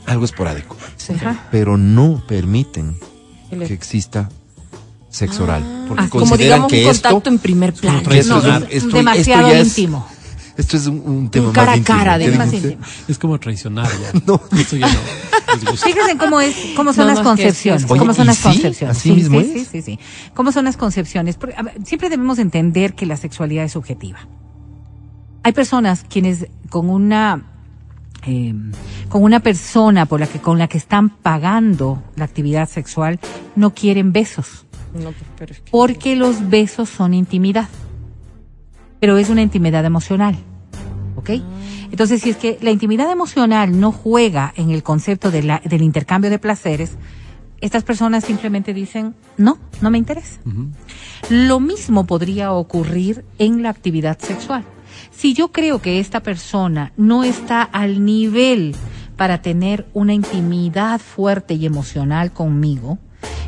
algo 0.05 0.25
esporádico, 0.25 0.75
pero 1.51 1.77
no 1.77 2.21
permiten 2.27 2.97
que 3.49 3.73
exista 3.73 4.29
sexo 5.09 5.43
oral, 5.43 5.85
porque 5.87 6.03
Ah, 6.03 6.09
como 6.09 6.37
digamos 6.37 6.67
que 6.69 6.83
un 6.85 6.91
esto, 6.91 7.09
contacto 7.09 7.29
en 7.29 7.39
primer 7.39 7.73
plano. 7.73 7.99
esto 7.99 8.09
No, 8.09 8.39
es 8.39 8.45
un- 8.63 8.67
esto- 8.69 8.97
demasiado 8.97 9.47
esto 9.47 9.53
ya 9.55 9.59
es- 9.61 9.67
íntimo. 9.77 10.07
esto 10.57 10.77
es 10.77 10.87
un, 10.87 10.99
un 11.05 11.29
tema 11.31 11.51
cara 11.53 11.67
más 11.67 11.73
a 11.73 11.77
íntimo, 11.77 11.97
cara, 11.97 12.17
¿qué 12.17 12.25
Es 12.25 12.31
de- 12.31 12.37
más 12.37 12.53
íntimo. 12.53 12.81
Es 13.07 13.17
como 13.17 13.39
traicionar 13.39 13.87
ya. 13.89 14.19
No. 14.27 14.41
Eso 14.57 14.75
ya 14.75 14.87
no. 14.87 14.99
Fíjense 15.77 16.17
cómo 16.17 16.41
es, 16.41 16.55
cómo 16.75 16.93
son 16.93 17.07
No, 17.07 17.13
las 17.13 17.21
concepciones, 17.23 17.85
Oye, 17.89 17.99
cómo 17.99 18.13
son 18.13 18.25
¿y 18.25 18.27
las 18.27 18.37
sí? 18.37 18.43
concepciones. 18.43 18.97
¿Así 18.97 19.09
sí, 19.09 19.15
mismo 19.15 19.39
sí, 19.39 19.45
es? 19.47 19.53
sí, 19.53 19.65
sí, 19.71 19.81
sí. 19.81 19.99
¿Cómo 20.33 20.51
son 20.51 20.65
las 20.65 20.75
concepciones? 20.77 21.37
Porque, 21.37 21.55
ver, 21.63 21.77
siempre 21.85 22.09
debemos 22.09 22.37
entender 22.37 22.93
que 22.95 23.05
la 23.05 23.15
sexualidad 23.17 23.63
es 23.63 23.71
subjetiva. 23.71 24.19
Hay 25.43 25.53
personas 25.53 26.03
quienes 26.09 26.47
con 26.69 26.89
una 26.89 27.53
eh, 28.25 28.53
con 29.07 29.23
una 29.23 29.39
persona 29.39 30.05
por 30.05 30.19
la 30.19 30.27
que 30.27 30.39
con 30.39 30.57
la 30.59 30.67
que 30.67 30.77
están 30.77 31.09
pagando 31.09 32.03
la 32.17 32.25
actividad 32.25 32.67
sexual 32.67 33.19
no 33.55 33.73
quieren 33.73 34.11
besos 34.11 34.65
No, 34.97 35.11
pues, 35.11 35.23
pero 35.37 35.51
es 35.53 35.59
que- 35.61 35.71
porque 35.71 36.15
los 36.15 36.49
besos 36.49 36.89
son 36.89 37.13
intimidad. 37.13 37.69
Pero 38.99 39.17
es 39.17 39.29
una 39.29 39.41
intimidad 39.41 39.85
emocional. 39.85 40.35
¿Ok? 41.15 41.31
Entonces, 41.91 42.21
si 42.21 42.29
es 42.29 42.37
que 42.37 42.57
la 42.61 42.71
intimidad 42.71 43.11
emocional 43.11 43.79
no 43.79 43.91
juega 43.91 44.53
en 44.55 44.71
el 44.71 44.83
concepto 44.83 45.31
de 45.31 45.43
la- 45.43 45.61
del 45.63 45.81
intercambio 45.81 46.29
de 46.29 46.39
placeres, 46.39 46.91
estas 47.59 47.83
personas 47.83 48.23
simplemente 48.23 48.73
dicen, 48.73 49.15
no, 49.37 49.57
no 49.81 49.89
me 49.89 49.97
interesa. 49.97 50.39
Lo 51.29 51.59
mismo 51.59 52.05
podría 52.05 52.51
ocurrir 52.53 53.25
en 53.39 53.63
la 53.63 53.69
actividad 53.69 54.19
sexual. 54.19 54.63
Si 55.11 55.33
yo 55.33 55.51
creo 55.51 55.81
que 55.81 55.99
esta 55.99 56.21
persona 56.21 56.91
no 56.97 57.23
está 57.23 57.63
al 57.63 58.05
nivel 58.05 58.75
para 59.15 59.41
tener 59.41 59.87
una 59.93 60.13
intimidad 60.13 60.99
fuerte 60.99 61.55
y 61.55 61.65
emocional 61.65 62.31
conmigo, 62.31 62.99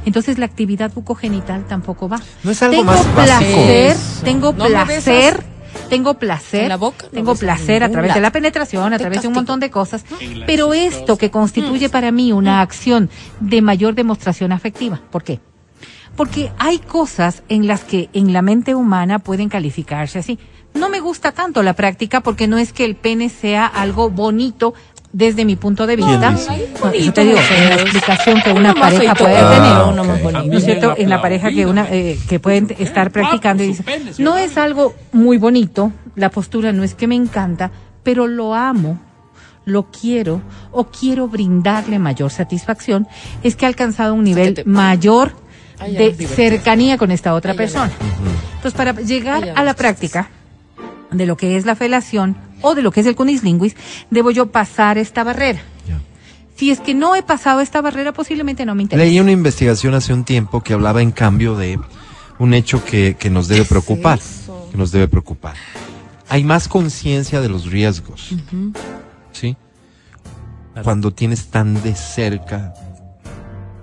entonces 0.06 0.38
la 0.38 0.46
actividad 0.46 0.92
bucogenital 0.94 1.66
tampoco 1.68 2.10
va. 2.10 2.20
No 2.44 2.52
es 2.52 2.62
algo 2.62 2.78
tengo 2.78 2.92
más 2.92 3.06
placer, 3.06 3.98
tengo 4.24 4.54
¿No 4.54 4.66
me 4.66 4.70
placer, 4.72 5.44
tengo 5.90 6.14
placer, 6.16 6.64
En 6.64 6.70
la 6.70 6.78
boca, 6.78 7.06
no 7.06 7.12
tengo 7.12 7.36
placer 7.36 7.84
a 7.84 7.90
través 7.90 8.14
de 8.14 8.22
la 8.22 8.32
penetración, 8.32 8.94
a 8.94 8.98
través 8.98 9.22
de 9.22 9.28
un 9.28 9.34
montón 9.34 9.60
de 9.60 9.70
cosas, 9.70 10.04
pero 10.46 10.74
esto 10.74 11.18
que 11.18 11.32
constituye 11.32 11.90
para 11.90 12.12
mí 12.12 12.32
una 12.32 12.62
acción 12.62 13.10
de 13.40 13.62
mayor 13.62 13.96
demostración 13.96 14.52
afectiva. 14.52 15.02
¿Por 15.12 15.24
qué? 15.24 15.40
Porque 16.16 16.52
hay 16.58 16.80
cosas 16.80 17.44
en 17.50 17.68
las 17.68 17.84
que 17.84 18.10
en 18.14 18.34
la 18.34 18.42
mente 18.42 18.76
humana 18.76 19.20
pueden 19.20 19.48
calificarse 19.48 20.20
así. 20.20 20.38
No 20.74 20.90
me 20.90 21.00
gusta 21.00 21.32
tanto 21.32 21.64
la 21.64 21.74
práctica 21.74 22.22
porque 22.22 22.48
no 22.48 22.58
es 22.58 22.74
que 22.74 22.86
el 22.86 22.96
pene 22.96 23.30
sea 23.30 23.66
algo 23.66 24.10
bonito 24.10 24.74
desde 25.12 25.44
mi 25.44 25.56
punto 25.56 25.88
de 25.88 25.96
¿Quién 25.96 26.08
vista, 26.08 26.32
no, 26.32 26.92
eso 26.92 27.14
te 27.14 27.24
digo, 27.24 27.38
en 27.58 27.70
la 27.70 27.76
explicación 27.76 28.42
que 28.44 28.52
una 28.52 28.76
pareja 28.76 29.16
puede 29.16 29.34
tener, 29.36 29.50
Ah, 29.74 29.90
uno 29.92 30.04
más 30.04 30.18
ok. 30.18 30.24
bonito. 30.24 30.46
¿no 30.52 30.58
es 30.58 30.66
cierto? 30.66 30.94
En 30.98 31.10
la 31.10 31.22
pareja 31.22 31.50
que 31.50 31.66
una 31.66 31.88
eh, 31.90 32.20
que 32.30 32.40
pueden 32.40 32.68
estar 32.78 33.10
practicando 33.12 33.64
y 33.64 33.76
no 34.20 34.38
es 34.38 34.58
algo 34.58 34.94
muy 35.12 35.38
bonito, 35.38 35.92
la 36.16 36.30
postura 36.30 36.72
no 36.74 36.84
es 36.84 36.94
que 36.94 37.08
me 37.08 37.16
encanta, 37.16 37.72
pero 38.04 38.28
lo 38.28 38.54
amo, 38.54 39.00
lo 39.66 39.88
quiero 39.90 40.42
o 40.72 40.86
quiero 40.86 41.28
brindarle 41.28 41.98
mayor 41.98 42.30
satisfacción, 42.32 43.08
es 43.44 43.56
que 43.56 43.66
ha 43.66 43.68
alcanzado 43.68 44.14
un 44.14 44.24
nivel 44.24 44.62
mayor 44.66 45.34
de 45.80 46.14
cercanía 46.14 46.98
con 46.98 47.10
esta 47.10 47.34
otra 47.34 47.54
persona. 47.56 47.92
Entonces, 48.56 48.74
para 48.74 48.94
llegar 48.94 49.54
a 49.56 49.64
la 49.64 49.74
práctica 49.74 50.30
de 51.12 51.26
lo 51.26 51.36
que 51.38 51.58
es 51.58 51.66
la 51.66 51.76
felación 51.76 52.36
o 52.62 52.76
de 52.76 52.82
lo 52.82 52.92
que 52.92 53.02
es 53.02 53.06
el 53.08 53.16
cunilinguis, 53.16 53.76
debo 54.10 54.32
yo 54.32 54.52
pasar 54.52 54.98
esta 54.98 55.24
barrera. 55.24 55.62
Ya. 55.88 56.00
Si 56.56 56.72
es 56.72 56.80
que 56.80 56.94
no 56.94 57.16
he 57.16 57.24
pasado 57.24 57.62
esta 57.62 57.82
barrera, 57.82 58.12
posiblemente 58.14 58.66
no 58.66 58.76
me 58.76 58.84
interesa. 58.84 59.06
Leí 59.06 59.20
una 59.20 59.32
investigación 59.32 59.94
hace 59.94 60.14
un 60.14 60.26
tiempo 60.26 60.62
que 60.62 60.74
hablaba 60.74 61.02
en 61.02 61.12
cambio 61.12 61.56
de 61.56 61.80
un 62.38 62.54
hecho 62.54 62.84
que, 62.84 63.16
que 63.18 63.30
nos 63.30 63.48
debe 63.48 63.66
preocupar. 63.66 64.20
Que 64.72 64.78
nos 64.78 64.92
debe 64.92 65.08
preocupar. 65.08 65.56
Hay 66.28 66.44
más 66.44 66.68
conciencia 66.68 67.42
de 67.42 67.50
los 67.50 67.66
riesgos. 67.66 68.36
¿Sí? 69.32 69.58
Cuando 70.84 71.12
tienes 71.12 71.48
tan 71.48 71.82
de 71.82 71.96
cerca 71.96 72.74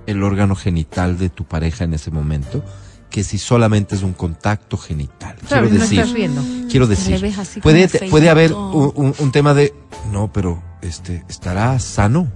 el 0.06 0.22
órgano 0.22 0.54
genital 0.54 1.18
de 1.18 1.28
tu 1.28 1.44
pareja 1.44 1.84
en 1.84 1.94
ese 1.94 2.10
momento, 2.10 2.64
que 3.10 3.24
si 3.24 3.38
solamente 3.38 3.94
es 3.94 4.02
un 4.02 4.12
contacto 4.12 4.76
genital. 4.76 5.36
Claro, 5.48 5.68
quiero 5.68 5.74
no 5.74 5.80
decir, 5.80 6.00
estás 6.00 6.14
viendo. 6.14 6.42
quiero 6.70 6.86
decir, 6.86 7.20
puede, 7.62 7.88
puede 8.10 8.28
haber 8.30 8.52
un, 8.52 8.92
un- 8.94 9.14
un 9.18 9.32
tema 9.32 9.54
de, 9.54 9.72
no, 10.12 10.30
pero 10.32 10.62
este, 10.82 11.24
¿estará 11.28 11.78
sano? 11.78 12.28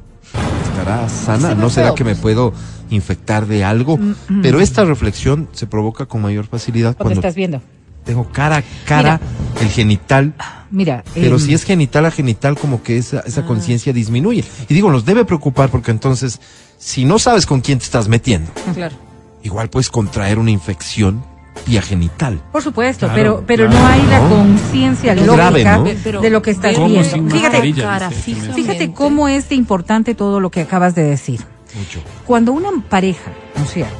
¿Estará 0.64 1.08
sana? 1.08 1.54
¿No 1.54 1.68
será 1.70 1.94
que 1.94 2.04
me 2.04 2.12
pues. 2.12 2.22
puedo 2.22 2.52
infectar 2.90 3.46
de 3.46 3.64
algo? 3.64 3.98
Pero 4.42 4.60
esta 4.60 4.84
reflexión 4.84 5.48
se 5.52 5.66
provoca 5.66 6.06
con 6.06 6.22
mayor 6.22 6.46
facilidad 6.46 6.96
Cuando 6.96 7.14
cuando 7.14 7.20
estás 7.20 7.34
viendo. 7.34 7.60
tengo 8.04 8.30
cara 8.30 8.58
a 8.58 8.62
cara 8.86 9.20
el 9.60 9.68
genital. 9.68 10.34
Mira, 10.70 11.02
Pero 11.14 11.34
em, 11.36 11.40
si 11.40 11.52
es 11.52 11.64
genital 11.64 12.06
a 12.06 12.12
genital, 12.12 12.56
como 12.56 12.82
que 12.84 12.96
esa, 12.96 13.20
esa 13.20 13.44
conciencia 13.44 13.92
disminuye. 13.92 14.44
Y 14.68 14.72
digo, 14.74 14.90
nos 14.90 15.04
debe 15.04 15.24
preocupar 15.24 15.68
porque 15.68 15.90
entonces, 15.90 16.40
si 16.78 17.04
no 17.04 17.18
sabes 17.18 17.44
con 17.44 17.60
quién 17.60 17.78
te 17.78 17.84
estás 17.84 18.06
metiendo, 18.06 18.50
Claro. 18.74 18.94
Igual 19.42 19.68
puedes 19.70 19.90
contraer 19.90 20.38
una 20.38 20.50
infección 20.50 21.22
vía 21.66 21.82
genital. 21.82 22.40
Por 22.52 22.62
supuesto, 22.62 23.06
Claro, 23.06 23.44
pero 23.44 23.44
pero 23.46 23.68
claro. 23.68 23.80
no 23.84 23.86
hay 23.92 24.02
la 24.06 24.20
¿No? 24.20 24.28
conciencia 24.30 25.14
lógica 25.14 25.34
grave, 25.36 25.64
¿no? 25.64 25.84
Pero- 26.04 26.20
de 26.20 26.30
lo 26.30 26.42
que 26.42 26.50
estás 26.52 26.74
¿Cómo 26.74 26.88
viendo. 26.88 27.36
cara 27.36 28.10
fíjate 28.10 28.92
cómo 28.92 29.28
es 29.28 29.48
de 29.48 29.56
importante 29.56 30.14
todo 30.14 30.40
lo 30.40 30.50
que 30.50 30.62
acabas 30.62 30.94
de 30.94 31.02
decir. 31.02 31.40
Mucho. 31.76 32.00
Cuando 32.26 32.52
una 32.52 32.70
pareja, 32.88 33.30
¿no 33.56 33.64
es 33.64 33.70
cierto? 33.70 33.94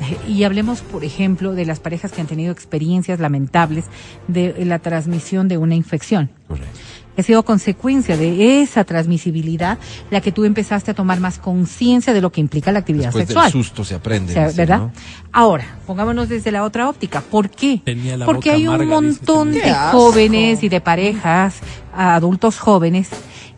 Eh, 0.00 0.18
Y 0.28 0.44
hablemos, 0.44 0.82
por 0.82 1.04
ejemplo, 1.04 1.54
de 1.54 1.64
las 1.64 1.80
parejas 1.80 2.12
que 2.12 2.20
han 2.20 2.26
tenido 2.26 2.52
experiencias 2.52 3.18
lamentables 3.18 3.86
de 4.28 4.54
la 4.66 4.78
transmisión 4.78 5.48
de 5.48 5.56
una 5.58 5.74
infección. 5.74 6.30
Correcto. 6.46 6.78
Ha 7.18 7.22
sido 7.22 7.42
consecuencia 7.44 8.16
de 8.16 8.60
esa 8.62 8.84
transmisibilidad 8.84 9.78
la 10.10 10.20
que 10.20 10.32
tú 10.32 10.44
empezaste 10.44 10.90
a 10.90 10.94
tomar 10.94 11.18
más 11.18 11.38
conciencia 11.38 12.12
de 12.12 12.20
lo 12.20 12.30
que 12.30 12.40
implica 12.40 12.72
la 12.72 12.80
actividad 12.80 13.06
Después 13.06 13.26
sexual. 13.28 13.44
del 13.44 13.52
susto 13.52 13.84
se 13.84 13.94
aprende. 13.94 14.32
O 14.32 14.34
sea, 14.34 14.48
dicen, 14.48 14.56
¿Verdad? 14.56 14.78
¿no? 14.78 14.92
Ahora, 15.32 15.64
pongámonos 15.86 16.28
desde 16.28 16.52
la 16.52 16.62
otra 16.62 16.88
óptica. 16.88 17.22
¿Por 17.22 17.48
qué? 17.48 17.80
Tenía 17.84 18.16
la 18.16 18.26
Porque 18.26 18.50
hay 18.50 18.68
un 18.68 18.74
amarga, 18.74 18.94
montón 18.94 19.52
de 19.52 19.72
jóvenes 19.92 20.62
y 20.62 20.68
de 20.68 20.80
parejas, 20.80 21.60
adultos 21.94 22.58
jóvenes, 22.58 23.08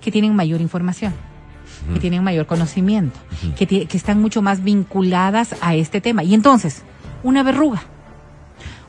que 0.01 0.13
tienen 0.13 0.37
mayor 0.37 0.61
información, 0.61 1.13
que 1.93 1.99
tienen 2.01 2.23
mayor 2.23 2.47
conocimiento, 2.47 3.19
que, 3.57 3.67
que 3.67 3.97
están 3.97 4.21
mucho 4.21 4.41
más 4.41 4.63
vinculadas 4.63 5.57
a 5.61 5.75
este 5.75 6.01
tema. 6.01 6.23
Y 6.23 6.35
entonces, 6.35 6.83
una 7.25 7.43
verruga, 7.43 7.83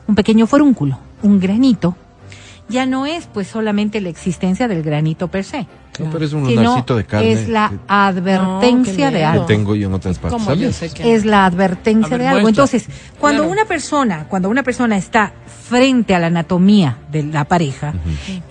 un 0.06 0.14
pequeño 0.14 0.46
forúnculo, 0.46 0.98
un 1.22 1.40
granito, 1.40 1.96
ya 2.70 2.86
no 2.86 3.04
es 3.04 3.26
pues 3.26 3.48
solamente 3.48 4.00
la 4.00 4.08
existencia 4.08 4.68
del 4.68 4.82
granito 4.82 5.28
per 5.28 5.44
se, 5.44 5.66
No, 5.98 6.10
pero 6.10 6.24
es 6.24 6.32
un 6.32 6.44
lunarcito 6.44 6.96
de 6.96 7.04
carne. 7.04 7.32
es 7.32 7.48
la 7.48 7.72
advertencia 7.88 9.10
No, 9.10 9.16
de 9.16 9.24
algo 9.24 9.46
que 9.46 9.54
tengo 9.54 9.74
yo 9.74 9.88
en 9.88 9.94
otras 9.94 10.18
partes. 10.18 10.32
¿Cómo 10.38 10.46
también. 10.50 10.70
yo 10.70 10.76
sé 10.76 10.90
que 10.90 11.14
es 11.14 11.24
la 11.24 11.44
advertencia 11.46 12.10
ver, 12.10 12.20
de 12.20 12.26
algo. 12.28 12.40
muestra. 12.42 12.64
Entonces, 12.64 12.88
cuando 13.18 13.42
Claro. 13.42 13.52
una 13.52 13.64
persona, 13.66 14.26
cuando 14.28 14.48
una 14.48 14.62
persona 14.62 14.96
está 14.96 15.32
frente 15.68 16.14
a 16.16 16.18
la 16.18 16.26
anatomía 16.28 16.96
de 17.12 17.22
la 17.22 17.44
pareja, 17.44 17.94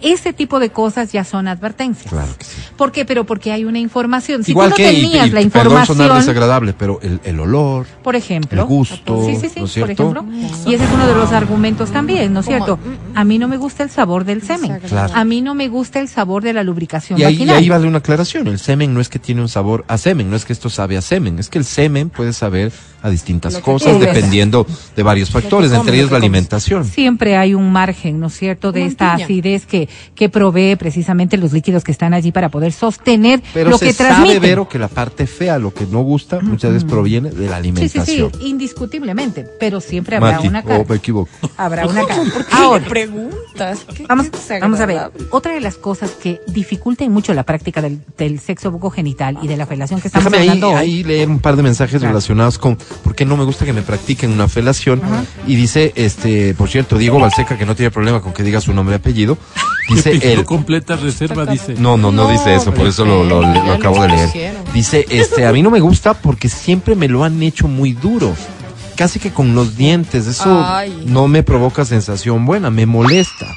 ese 0.01 0.31
tipo 0.31 0.60
de 0.60 0.69
cosas 0.69 1.12
ya 1.12 1.24
son 1.25 1.48
advertencias. 1.50 2.12
Claro 2.13 2.29
que 2.38 2.46
sí. 2.46 2.62
¿Por 2.77 2.91
qué? 2.93 3.03
Pero 3.03 3.25
porque 3.25 3.51
hay 3.51 3.65
una 3.65 3.79
información. 3.79 4.43
Si 4.43 4.51
Igual 4.51 4.69
tú 4.69 4.72
no 4.72 4.75
que, 4.77 4.93
y- 4.93 5.01
tenías 5.01 5.27
y 5.27 5.31
la 5.31 5.41
perdón 5.41 5.51
sonar 5.51 5.81
información, 5.86 6.17
desagradable, 6.17 6.74
pero 6.77 7.00
el, 7.01 7.19
el 7.25 7.39
olor, 7.41 7.88
por 8.03 8.15
ejemplo, 8.15 8.62
el 8.62 8.67
gusto, 8.67 9.25
sí, 9.25 9.36
sí, 9.36 9.50
sí, 9.50 9.60
¿no 9.60 9.65
es 9.65 9.72
por 9.74 9.88
cierto? 9.88 9.91
ejemplo, 10.03 10.25
y 10.65 10.74
ese 10.75 10.86
es 10.86 10.91
uno 10.93 11.08
de 11.08 11.13
los 11.15 11.31
argumentos 11.34 11.91
también, 11.91 12.31
¿no 12.34 12.39
es 12.39 12.46
cierto? 12.46 12.79
A 13.15 13.24
mí 13.25 13.38
no 13.38 13.48
me 13.50 13.58
gusta 13.58 13.84
el 13.84 13.89
sabor 13.89 14.24
del 14.24 14.41
semen. 14.41 14.79
Claro. 14.88 15.12
A 15.13 15.25
mí 15.25 15.41
no 15.41 15.55
me 15.55 15.67
gusta 15.67 16.00
el 16.00 16.08
sabor 16.08 16.41
de 16.43 16.53
la 16.53 16.63
lubricación 16.63 17.19
Y 17.19 17.24
ahí, 17.24 17.36
y 17.46 17.50
ahí 17.50 17.69
vale 17.69 17.88
una 17.88 18.00
aclaración. 18.00 18.48
El 18.48 18.60
semen 18.60 18.93
no 18.93 19.01
es 19.01 19.10
que 19.10 19.19
tiene 19.19 19.41
un 19.41 19.50
sabor 19.50 19.86
a 19.88 19.98
semen, 19.98 20.29
no 20.29 20.36
es 20.36 20.46
que 20.46 20.53
esto 20.53 20.69
sabe 20.69 20.98
a 20.98 21.01
semen, 21.01 21.39
es 21.39 21.50
que 21.50 21.58
el 21.58 21.65
semen 21.65 22.10
puede 22.10 22.34
saber 22.34 22.72
a 23.01 23.10
distintas 23.10 23.58
cosas 23.60 24.00
dependiendo 24.00 24.65
de 24.96 25.03
varios 25.03 25.29
factores, 25.29 25.70
comes, 25.70 25.79
entre 25.79 25.94
lo 25.96 26.00
ellos 26.01 26.12
la 26.12 26.18
alimentación. 26.18 26.86
Siempre 26.86 27.38
hay 27.38 27.53
un 27.53 27.72
margen, 27.72 28.20
¿no 28.20 28.27
es 28.27 28.38
cierto?, 28.38 28.72
de 28.72 28.86
esta 28.86 29.13
piña. 29.15 29.25
acidez 29.25 29.65
que, 29.65 29.88
que 30.15 30.29
provee 30.29 30.75
precisamente 30.75 31.38
los 31.38 31.53
líquidos 31.53 31.84
que 31.84 31.91
están 31.91 32.13
allí 32.13 32.32
para 32.32 32.50
poder 32.50 32.72
sostener 32.74 33.41
Pero 33.53 33.70
lo 33.72 33.77
se 33.77 33.88
que 33.88 33.94
sabe, 33.94 34.10
transmiten. 34.10 34.41
Vero, 34.41 34.68
que 34.70 34.79
la 34.79 34.88
parte 34.88 35.27
fea, 35.27 35.58
lo 35.60 35.74
que 35.74 35.86
no 35.86 36.01
gusta, 36.01 36.39
muchas 36.41 36.74
veces 36.74 36.89
proviene 36.89 37.29
de 37.29 37.36
la 37.36 37.41
Sí, 37.41 37.48
sí, 37.48 37.53
alimentación. 37.53 38.32
sí, 38.39 38.48
indiscutiblemente, 38.48 39.46
pero 39.60 39.82
siempre 39.82 40.15
habrá 40.18 40.34
Mati, 40.38 40.48
una 40.48 40.60
o 40.60 40.63
cara. 40.65 40.86
me 40.88 40.96
equivoco. 40.96 41.29
Habrá 41.58 41.86
una 41.88 42.06
cara. 42.06 42.24
¿Por 42.34 42.46
qué 42.46 42.56
Ahora, 42.56 42.84
le 42.84 42.89
preguntas? 42.89 43.79
¿Qué- 43.96 44.06
vamos, 44.08 44.27
qué 44.48 44.60
vamos 44.60 44.79
a 44.79 44.86
ver, 44.86 45.12
otra 45.32 45.53
de 45.53 45.60
las 45.62 45.75
cosas 45.75 46.12
que 46.12 46.39
dificultan 46.48 47.12
mucho 47.12 47.34
la 47.34 47.44
práctica 47.44 47.82
del, 47.82 48.00
del 48.18 48.39
sexo 48.39 48.72
bucogenital 48.72 49.38
y 49.41 49.48
de 49.48 49.58
la 49.58 49.65
felación 49.65 50.01
que 50.01 50.08
estamos 50.08 50.25
Déjame 50.32 50.41
ahí, 50.44 50.50
hablando 50.50 50.70
hoy. 50.70 50.75
ahí 50.75 51.03
leer 51.03 51.29
un 51.29 51.39
par 51.39 51.56
de 51.56 51.63
mensajes 51.63 52.00
Claro. 52.00 52.13
relacionados 52.13 52.58
con 52.58 52.77
por 53.03 53.15
qué 53.15 53.25
no 53.25 53.38
me 53.38 53.43
gusta 53.43 53.65
que 53.65 53.74
me 53.74 53.81
practiquen 53.81 54.31
una 54.31 54.48
felación. 54.48 55.01
Y 55.48 55.55
dice, 55.55 55.93
este, 55.96 56.53
por 56.53 56.69
cierto, 56.69 56.98
Diego 56.98 57.19
Balseca, 57.19 57.58
que 57.58 57.65
no 57.65 57.75
tiene 57.75 57.91
problema 57.91 58.22
con 58.22 58.34
que 58.34 58.43
diga 58.43 58.62
su 58.62 58.74
nombre 58.74 58.96
y 58.96 58.98
apellido, 58.98 59.38
dice 59.89 60.19
Que 60.19 60.34
él. 60.34 60.46
completa 60.46 60.96
reserva, 60.96 61.46
dice. 61.46 61.75
No, 61.77 61.98
no, 61.98 62.12
no, 62.12 62.24
No, 62.24 62.29
dice 62.31 62.53
eso, 62.55 62.65
por 62.65 62.75
pero 62.75 62.89
eso 62.89 63.05
lo, 63.05 63.24
lo- 63.24 63.41
que 63.41 63.72
acabo 63.72 64.01
de 64.03 64.10
leer. 64.10 64.58
Dice, 64.74 65.05
este, 65.10 65.46
a 65.46 65.51
mí 65.51 65.62
no 65.62 65.69
me 65.72 65.79
gusta 65.79 66.13
porque 66.13 66.50
siempre 66.50 66.96
me 66.96 67.08
lo 67.08 67.24
han 67.24 67.41
hecho 67.43 67.67
muy 67.67 67.93
duro. 67.93 68.36
Casi 68.96 69.17
que 69.19 69.31
con 69.31 69.55
los 69.55 69.77
dientes, 69.77 70.27
eso 70.27 70.62
Ay. 70.67 71.03
no 71.05 71.27
me 71.29 71.41
provoca 71.41 71.86
sensación 71.86 72.46
buena, 72.46 72.69
me 72.69 72.86
molesta. 72.86 73.48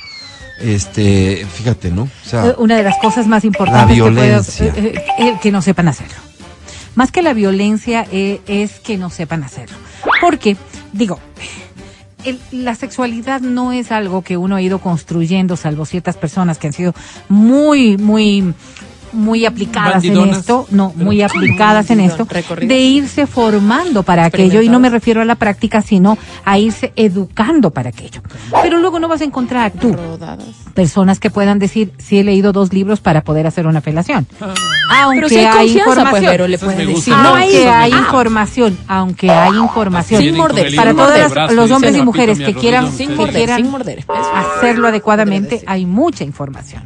Este, 0.60 1.44
fíjate, 1.52 1.90
¿no? 1.90 2.02
O 2.02 2.28
sea, 2.28 2.54
Una 2.58 2.76
de 2.76 2.84
las 2.84 2.96
cosas 2.98 3.26
más 3.26 3.44
importantes 3.44 3.82
La 3.98 4.04
que, 4.04 4.10
violencia. 4.10 4.66
eh, 4.66 4.72
eh, 4.76 5.04
eh, 5.18 5.34
que 5.42 5.50
no 5.50 5.60
sepan 5.60 5.88
hacerlo. 5.88 6.14
Más 6.94 7.10
que 7.10 7.22
la 7.22 7.32
violencia 7.32 8.06
eh, 8.12 8.40
es 8.46 8.80
que 8.80 8.98
no 8.98 9.10
sepan 9.10 9.44
hacerlo. 9.44 9.76
Porque, 10.20 10.56
digo, 10.92 11.18
la 12.52 12.74
sexualidad 12.74 13.40
no 13.40 13.72
es 13.72 13.90
algo 13.90 14.22
que 14.22 14.36
uno 14.36 14.56
ha 14.56 14.62
ido 14.62 14.78
construyendo, 14.78 15.56
salvo 15.56 15.86
ciertas 15.86 16.16
personas 16.16 16.58
que 16.58 16.68
han 16.68 16.72
sido 16.72 16.94
muy, 17.28 17.96
muy, 17.96 18.54
muy 19.12 19.46
aplicadas 19.46 20.04
en 20.04 20.16
esto, 20.28 20.66
no, 20.70 20.92
muy 20.96 21.22
aplicadas 21.22 21.90
en 21.90 22.00
esto, 22.00 22.26
de 22.60 22.78
irse 22.80 23.26
formando 23.26 24.02
para 24.02 24.24
aquello, 24.24 24.62
y 24.62 24.68
no 24.68 24.80
me 24.80 24.88
refiero 24.90 25.20
a 25.20 25.24
la 25.24 25.34
práctica, 25.34 25.82
sino 25.82 26.18
a 26.44 26.58
irse 26.58 26.92
educando 26.96 27.70
para 27.70 27.90
aquello. 27.90 28.22
Pero 28.62 28.78
luego 28.78 28.98
no 28.98 29.08
vas 29.08 29.20
a 29.20 29.24
encontrar 29.24 29.72
tú 29.72 29.96
personas 30.74 31.20
que 31.20 31.30
puedan 31.30 31.58
decir 31.58 31.92
si 31.98 32.18
he 32.18 32.24
leído 32.24 32.52
dos 32.52 32.72
libros 32.72 33.00
para 33.00 33.22
poder 33.22 33.46
hacer 33.46 33.66
una 33.66 33.80
felación. 33.80 34.26
Aunque 34.94 35.16
Pero 35.16 35.28
si 35.28 35.38
hay 35.38 35.46
hay 35.46 35.72
pues, 35.72 35.76
información. 35.86 36.30
pero 36.30 36.48
le 36.48 36.58
me 36.58 36.74
decir. 36.86 37.14
No 37.14 37.34
Ah, 37.34 37.38
hay. 37.38 37.54
aunque 37.54 37.68
hay 37.68 37.92
Ah, 37.92 37.98
información, 37.98 38.78
aunque 38.88 39.30
hay 39.30 39.56
información. 39.56 40.22
Sin 40.22 40.36
morder, 40.36 40.74
Para 40.74 40.92
todos 40.94 41.52
los- 41.52 41.70
hombres 41.70 41.92
y 41.92 41.98
"Papito, 41.98 42.04
mujeres 42.04 42.38
que 42.38 42.54
quieran- 42.54 42.90
Sin 42.92 43.10
ante 43.10 43.14
que 43.14 43.16
morder, 43.16 43.34
quieran 43.34 43.56
sin 43.62 43.70
morder. 43.70 44.04
Hacerlo 44.34 44.88
adecuadamente, 44.88 45.62
hay 45.66 45.86
mucha 45.86 46.24
información. 46.24 46.82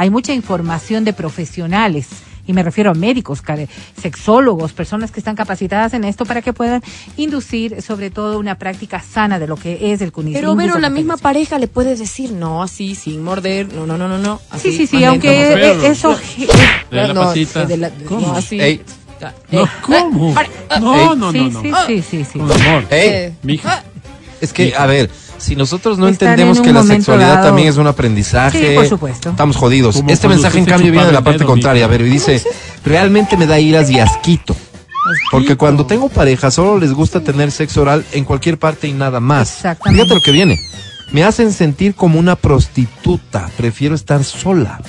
Hay 0.00 0.08
mucha 0.08 0.32
información 0.32 1.04
de 1.04 1.12
profesionales, 1.12 2.06
y 2.46 2.54
me 2.54 2.62
refiero 2.62 2.90
a 2.90 2.94
médicos, 2.94 3.42
sexólogos, 4.00 4.72
personas 4.72 5.10
que 5.10 5.20
están 5.20 5.36
capacitadas 5.36 5.92
en 5.92 6.04
esto 6.04 6.24
para 6.24 6.40
que 6.40 6.54
puedan 6.54 6.82
inducir 7.18 7.82
sobre 7.82 8.08
todo 8.10 8.38
una 8.38 8.54
práctica 8.54 9.02
sana 9.02 9.38
de 9.38 9.46
lo 9.46 9.56
que 9.56 9.92
es 9.92 10.00
el 10.00 10.10
cunismo. 10.10 10.40
Pero, 10.40 10.56
pero 10.56 10.78
la 10.78 10.88
misma 10.88 11.18
pareja 11.18 11.58
le 11.58 11.68
puede 11.68 11.96
decir 11.96 12.32
no, 12.32 12.62
así, 12.62 12.94
sin 12.94 13.22
morder. 13.22 13.74
No, 13.74 13.84
no, 13.84 13.98
no, 13.98 14.08
no, 14.08 14.16
no. 14.16 14.40
así, 14.48 14.70
Sí, 14.72 14.86
sí, 14.86 14.86
sí, 14.86 15.04
aunque 15.04 15.52
eh, 15.52 15.86
eso... 15.90 16.16
De 16.90 16.96
la 16.96 17.12
No, 17.12 17.34
de 17.34 17.76
la- 17.76 17.90
¿Cómo? 18.08 18.28
no, 18.28 18.36
así. 18.36 18.58
Ey. 18.58 18.80
Ah, 19.20 19.34
No, 19.52 19.64
eh, 19.64 19.68
¿cómo? 19.82 20.30
eh, 20.40 20.46
No, 20.80 21.14
no, 21.14 21.30
no, 21.30 21.42
no. 21.50 21.60
sí, 21.60 21.70
sí, 21.86 22.02
sí, 22.02 22.24
sí. 22.24 22.38
Con 22.38 22.50
amor. 22.52 22.86
Ey. 22.88 23.08
eh, 23.10 23.34
Mija. 23.42 23.70
ah, 23.70 23.84
es 24.40 24.54
que, 24.54 24.74
a 24.74 24.86
ver, 24.86 25.10
Si 25.40 25.56
nosotros 25.56 25.98
no 25.98 26.06
Están 26.08 26.28
entendemos 26.30 26.58
en 26.58 26.64
que 26.64 26.72
la 26.72 26.82
sexualidad 26.82 27.34
dado. 27.36 27.46
también 27.46 27.68
es 27.68 27.76
un 27.78 27.86
aprendizaje, 27.86 28.70
Sí, 28.70 28.74
por 28.76 28.86
supuesto. 28.88 29.30
estamos 29.30 29.56
jodidos. 29.56 29.96
Como 29.96 30.10
Este 30.10 30.28
mensaje, 30.28 30.58
en 30.58 30.66
cambio, 30.66 30.92
viene 30.92 31.06
de 31.06 31.12
la 31.12 31.22
parte 31.22 31.44
contraria. 31.44 31.86
A 31.86 31.88
ver, 31.88 32.02
y 32.02 32.10
dice, 32.10 32.42
realmente 32.84 33.36
me 33.36 33.46
da 33.46 33.58
iras 33.58 33.90
y 33.90 33.98
asquito. 33.98 34.54
Porque 35.32 35.56
cuando 35.56 35.86
tengo 35.86 36.08
pareja, 36.08 36.50
solo 36.50 36.78
les 36.78 36.92
gusta 36.92 37.20
tener 37.20 37.50
sexo 37.50 37.82
oral 37.82 38.04
en 38.12 38.24
cualquier 38.24 38.58
parte 38.58 38.86
y 38.86 38.92
nada 38.92 39.18
más. 39.18 39.50
Fíjate 39.62 40.14
lo 40.14 40.20
que 40.24 40.30
viene. 40.30 40.58
Me 41.10 41.24
hacen 41.24 41.52
sentir 41.52 41.94
como 41.94 42.18
una 42.18 42.36
prostituta. 42.36 43.48
Prefiero 43.56 43.94
estar 43.94 44.22
sola. 44.22 44.80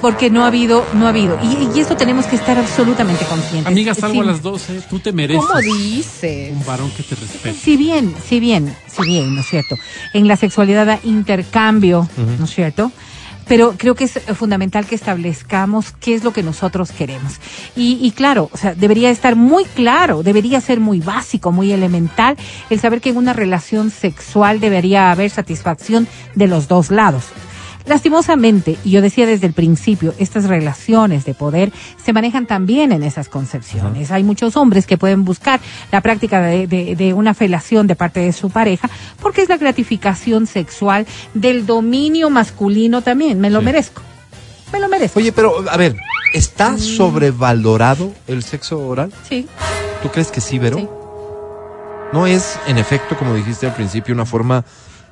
Porque 0.00 0.30
no 0.30 0.44
ha 0.44 0.48
habido, 0.48 0.84
no 0.94 1.06
ha 1.06 1.10
habido. 1.10 1.38
Y, 1.42 1.68
y 1.76 1.80
eso 1.80 1.96
tenemos 1.96 2.26
que 2.26 2.36
estar 2.36 2.58
absolutamente 2.58 3.24
conscientes. 3.26 3.66
Amiga, 3.70 3.94
salgo 3.94 4.14
Sí. 4.14 4.20
a 4.20 4.24
las 4.24 4.42
12. 4.42 4.82
Tú 4.88 4.98
te 4.98 5.12
mereces 5.12 5.44
¿Cómo 5.44 5.60
dice? 5.60 6.52
un 6.54 6.64
varón 6.64 6.90
que 6.96 7.02
te 7.02 7.14
respete. 7.14 7.54
Si 7.58 7.76
bien, 7.76 8.14
si 8.28 8.40
bien, 8.40 8.74
si 8.88 9.02
bien, 9.02 9.34
¿no 9.34 9.40
es 9.40 9.46
cierto? 9.48 9.76
En 10.14 10.26
la 10.28 10.36
sexualidad 10.36 10.88
hay 10.90 11.00
intercambio, 11.04 12.08
¿no 12.38 12.44
es 12.44 12.54
cierto? 12.54 12.90
Pero 13.48 13.74
creo 13.76 13.96
que 13.96 14.04
es 14.04 14.20
fundamental 14.36 14.86
que 14.86 14.94
establezcamos 14.94 15.92
qué 16.00 16.14
es 16.14 16.22
lo 16.22 16.32
que 16.32 16.44
nosotros 16.44 16.92
queremos. 16.92 17.34
Y, 17.74 17.98
y 18.00 18.12
claro, 18.12 18.48
o 18.52 18.56
sea, 18.56 18.74
debería 18.74 19.10
estar 19.10 19.34
muy 19.34 19.64
claro, 19.64 20.22
debería 20.22 20.60
ser 20.60 20.78
muy 20.78 21.00
básico, 21.00 21.50
muy 21.50 21.72
elemental, 21.72 22.36
el 22.70 22.78
saber 22.78 23.00
que 23.00 23.10
en 23.10 23.16
una 23.16 23.32
relación 23.32 23.90
sexual 23.90 24.60
debería 24.60 25.10
haber 25.10 25.28
satisfacción 25.30 26.06
de 26.36 26.46
los 26.46 26.68
dos 26.68 26.90
lados. 26.92 27.24
Lastimosamente, 27.86 28.76
y 28.84 28.90
yo 28.90 29.02
decía 29.02 29.26
desde 29.26 29.46
el 29.46 29.52
principio, 29.52 30.14
estas 30.18 30.44
relaciones 30.44 31.24
de 31.24 31.34
poder 31.34 31.72
se 32.02 32.12
manejan 32.12 32.46
también 32.46 32.92
en 32.92 33.02
esas 33.02 33.28
concepciones. 33.28 34.10
Hay 34.10 34.24
muchos 34.24 34.56
hombres 34.56 34.86
que 34.86 34.98
pueden 34.98 35.24
buscar 35.24 35.60
la 35.90 36.00
práctica 36.00 36.40
de, 36.40 36.66
de- 36.66 36.96
de 36.96 37.12
una 37.14 37.34
felación 37.34 37.86
de 37.86 37.96
parte 37.96 38.20
de 38.20 38.32
su 38.32 38.50
pareja 38.50 38.88
porque 39.20 39.42
es 39.42 39.48
la 39.48 39.56
gratificación 39.56 40.46
sexual 40.46 41.06
del 41.34 41.66
dominio 41.66 42.30
masculino 42.30 43.02
también. 43.02 43.40
Me 43.40 43.50
lo 43.50 43.60
Sí. 43.60 43.64
merezco. 43.66 44.02
Me 44.72 44.80
lo 44.80 44.88
merezco. 44.88 45.18
Oye, 45.18 45.32
pero 45.32 45.64
a 45.70 45.76
ver, 45.76 45.96
¿está 46.34 46.78
sobrevalorado 46.78 48.12
el 48.26 48.42
sexo 48.42 48.78
oral? 48.86 49.12
Sí. 49.28 49.46
¿Tú 50.02 50.08
crees 50.10 50.30
que 50.30 50.40
sí, 50.40 50.58
Vero? 50.58 50.78
Sí. 50.78 50.88
No 52.12 52.26
es, 52.26 52.58
en 52.66 52.78
efecto, 52.78 53.16
como 53.16 53.34
dijiste 53.34 53.66
al 53.66 53.74
principio, 53.74 54.14
una 54.14 54.26
forma 54.26 54.64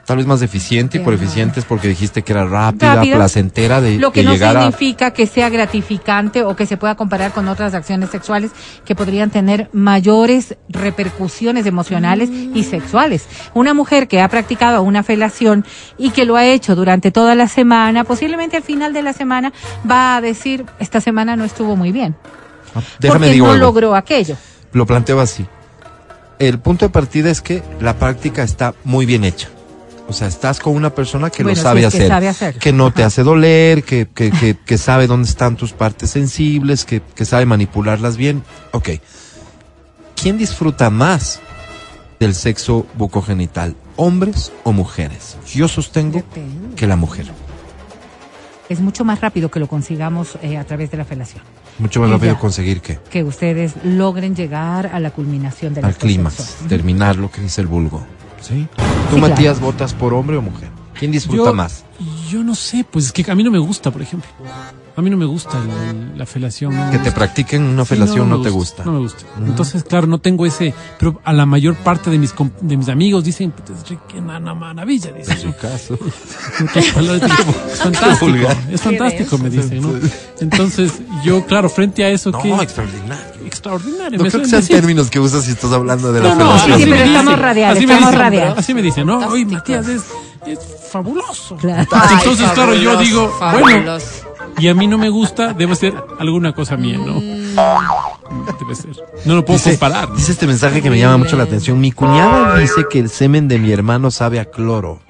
tal 0.04 0.16
vez 0.16 0.26
más 0.26 0.42
eficiente 0.42 0.99
y 0.99 1.00
por 1.00 1.14
eficiente 1.14 1.61
es 1.61 1.66
porque 1.66 1.88
dijiste 1.88 2.23
que 2.23 2.33
era 2.33 2.45
rápida, 2.45 2.97
Rápida. 2.97 3.16
placentera 3.16 3.80
de, 3.80 3.99
Lo 3.99 4.12
que 4.12 4.21
de 4.21 4.26
no 4.26 4.33
llegar 4.33 4.57
a... 4.57 4.62
significa 4.62 5.12
que 5.12 5.26
sea 5.26 5.49
gratificante 5.49 6.42
o 6.42 6.57
que 6.57 6.66
se 6.66 6.76
pueda 6.76 6.97
comparar 6.97 7.33
con 7.33 7.47
otras 7.49 7.75
acciones 7.75 8.11
sexuales 8.11 8.50
que 8.85 8.95
podrían 8.95 9.30
tener 9.30 9.69
mayores 9.73 10.57
repercusiones 10.69 11.66
emocionales 11.66 12.28
y 12.30 12.64
sexuales. 12.64 13.26
Una 13.54 13.75
mujer 13.75 14.09
que 14.09 14.21
ha 14.21 14.28
practicado 14.28 14.83
una 14.83 15.02
felación 15.02 15.64
y 15.97 16.11
que 16.11 16.25
lo 16.25 16.37
ha 16.37 16.45
hecho 16.45 16.75
durante 16.75 17.11
toda 17.11 17.35
la 17.35 17.47
semana, 17.49 18.04
posiblemente 18.04 18.57
al 18.57 18.62
final 18.62 18.92
de 18.92 19.02
la 19.02 19.12
semana 19.12 19.52
va 19.88 20.16
a 20.16 20.21
decir, 20.21 20.64
esta 20.78 21.00
semana 21.00 21.37
no 21.37 21.45
estuvo 21.45 21.76
muy 21.76 21.92
bien. 21.92 22.16
Déjame 22.99 23.19
porque 23.21 23.33
digo 23.33 23.47
no 23.47 23.52
algo. 23.52 23.66
logró 23.66 23.95
aquello. 23.95 24.37
Lo 24.73 24.87
planteo 24.87 25.21
así. 25.21 25.47
El 26.38 26.59
punto 26.59 26.87
de 26.87 26.90
partida 26.90 27.30
es 27.30 27.40
que 27.42 27.62
la 27.80 27.97
práctica 27.97 28.42
está 28.42 28.75
muy 28.85 29.04
bien 29.07 29.25
hecha. 29.25 29.49
O 30.11 30.12
sea, 30.12 30.26
estás 30.26 30.59
con 30.59 30.75
una 30.75 30.93
persona 30.93 31.31
que 31.31 31.45
Bueno, 31.45 31.57
lo 31.57 31.62
sabe 31.62 31.87
hacer. 31.87 32.09
sabe. 32.35 32.59
Que 32.59 32.73
no 32.73 32.93
te 32.93 33.05
hace 33.05 33.23
doler, 33.23 33.85
que, 33.85 34.09
que, 34.12 34.33
que, 34.33 34.57
que 34.59 34.76
sabe 34.76 35.07
dónde 35.07 35.29
están 35.29 35.55
tus 35.57 35.73
partes 35.73 36.11
sensibles, 36.11 36.85
que, 36.85 37.00
que 37.14 37.25
sabe 37.25 37.47
manipularlas 37.47 38.17
bien. 38.17 38.43
Ok. 38.73 38.88
¿Quién 40.21 40.37
disfruta 40.37 40.90
más 40.90 41.38
del 42.19 42.35
sexo 42.35 42.87
bucogenital? 42.95 43.76
¿Hombres 43.95 44.50
o 44.64 44.73
mujeres? 44.73 45.37
Yo 45.47 45.69
sostengo 45.69 46.17
Depende. 46.17 46.75
que 46.75 46.88
la 46.88 46.97
mujer. 46.97 47.31
Es 48.69 48.81
mucho 48.81 49.05
más 49.05 49.21
rápido 49.21 49.49
que 49.49 49.61
lo 49.61 49.69
consigamos 49.69 50.38
eh, 50.43 50.57
a 50.57 50.64
través 50.64 50.90
de 50.90 50.97
la 50.97 51.05
felación. 51.05 51.45
Mucho 51.79 52.00
más 52.00 52.11
rápido 52.11 52.37
conseguir 52.37 52.81
que 52.81 52.99
Que 53.11 53.23
ustedes 53.23 53.75
logren 53.85 54.35
llegar 54.35 54.88
a 54.93 54.99
la 54.99 55.12
culminación 55.12 55.73
de 55.73 55.83
la 55.83 55.88
al 55.88 55.95
clímax, 55.97 56.57
terminar 56.69 57.14
lo 57.14 57.31
que 57.31 57.40
dice 57.40 57.61
el 57.61 57.69
vulgo. 57.69 58.05
¿Sí? 58.40 58.66
¿Tú, 59.11 59.16
Sí, 59.16 59.20
Matías, 59.20 59.61
votas 59.61 59.92
por 59.94 60.14
hombre 60.14 60.37
o 60.37 60.42
mujer? 60.42 60.68
¿Quién 60.99 61.11
disfruta 61.12 61.44
Yo- 61.50 61.54
más? 61.54 61.85
Yo 62.28 62.42
no 62.44 62.54
sé, 62.54 62.85
pues 62.90 63.06
es 63.06 63.12
que 63.12 63.28
a 63.30 63.35
mí 63.35 63.42
no 63.42 63.50
me 63.50 63.59
gusta, 63.59 63.90
por 63.90 64.02
ejemplo. 64.02 64.28
A 64.97 65.02
mí 65.02 65.09
no 65.09 65.16
me 65.16 65.25
gusta 65.25 65.56
el- 65.59 66.19
la 66.19 66.26
felación. 66.26 66.75
no 66.76 66.84
Que 66.86 66.99
te 66.99 67.04
gusta. 67.04 67.15
practiquen 67.15 67.62
una 67.62 67.84
Sí, 67.84 67.91
felación 67.91 68.28
no, 68.28 68.38
me 68.38 68.45
te 68.45 68.50
gusta. 68.50 68.84
No 68.84 68.93
me 68.93 68.99
gusta. 68.99 69.25
Entonces, 69.47 69.84
claro, 69.84 70.06
no 70.06 70.19
tengo 70.19 70.45
ese. 70.47 70.75
Pero 70.99 71.21
a 71.25 71.32
la 71.32 71.47
mayor 71.47 71.76
parte 71.76 72.10
de 72.10 72.19
mis, 72.19 72.32
com- 72.32 72.50
de 72.60 72.76
mis 72.76 72.88
amigos 72.88 73.25
dicen, 73.25 73.50
"Puta, 73.52 73.73
es 73.73 74.19
una 74.19 74.54
maravilla. 74.54 75.12
Dicen, 75.12 75.36
En 75.36 75.43
su 75.43 75.56
caso. 75.56 75.97
Digo, 76.58 76.71
es 76.75 77.78
fantástico. 77.78 78.49
Es 78.71 78.80
fantástico, 78.82 79.38
me 79.38 79.50
dicen, 79.50 79.80
¿no? 79.80 79.93
Entonces, 80.41 80.93
yo, 81.25 81.45
claro, 81.47 81.69
frente 81.71 82.04
a 82.04 82.08
eso, 82.10 82.30
No, 82.30 82.41
que. 82.43 82.49
extraordinario. 82.62 83.47
Extraordinario. 83.47 84.19
No 84.19 84.25
me 84.25 84.30
creo 84.30 84.43
que 84.43 84.49
sean 84.49 84.60
decir. 84.62 84.76
términos 84.76 85.08
que 85.10 85.21
usas 85.21 85.45
si 85.45 85.52
estás 85.52 85.73
hablando 85.73 86.12
de 86.12 86.21
la 86.21 86.30
No, 86.30 86.34
no, 86.34 86.45
felación. 86.58 86.67
sí, 86.67 86.73
así 86.73 86.84
pero 86.91 86.97
me 86.97 87.06
estamos 87.06 87.38
radiales, 87.38 87.76
así 87.78 87.86
me 87.86 87.93
estamos 87.95 88.10
dicen, 88.12 88.25
radiales. 88.25 88.58
Así 88.58 88.75
me 88.75 88.82
dicen, 88.82 89.06
¿no? 89.06 89.19
Oye. 89.28 89.45
Matías, 89.47 89.88
es, 89.88 90.02
es 90.47 90.58
fabuloso. 90.91 91.56
Claro. 91.56 91.82
Entonces, 91.82 92.47
Ay, 92.49 92.54
claro, 92.54 92.75
yo 92.75 92.91
fabuloso, 92.93 92.99
digo, 93.02 93.36
bueno, 93.60 93.69
fabuloso. 93.99 94.29
Y 94.58 94.69
a 94.69 94.75
mí 94.75 94.86
no 94.86 94.99
me 94.99 95.08
gusta, 95.08 95.52
debe 95.52 95.75
ser 95.75 95.95
alguna 96.19 96.52
cosa 96.52 96.76
mía, 96.76 96.99
¿no? 96.99 97.21
Debe 97.21 98.75
ser. 98.75 98.91
No 99.25 99.34
lo 99.34 99.45
puedo 99.45 99.58
Dice, 99.58 99.71
comparar. 99.73 100.08
¿no? 100.10 100.17
dice 100.17 100.32
este 100.32 100.47
mensaje 100.47 100.82
que 100.82 100.91
me 100.91 100.99
llama 100.99 101.19
mucho 101.19 101.36
la 101.36 101.45
atención. 101.45 101.80
Mi 101.80 101.93
cuñada 101.93 102.56
dice 102.58 102.84
que 102.91 102.99
el 103.00 103.08
semen 103.08 103.49
de 103.49 103.58
mi 103.58 103.73
hermano 103.73 104.10
sabe 104.10 104.39
a 104.41 104.45
cloro. 104.45 105.00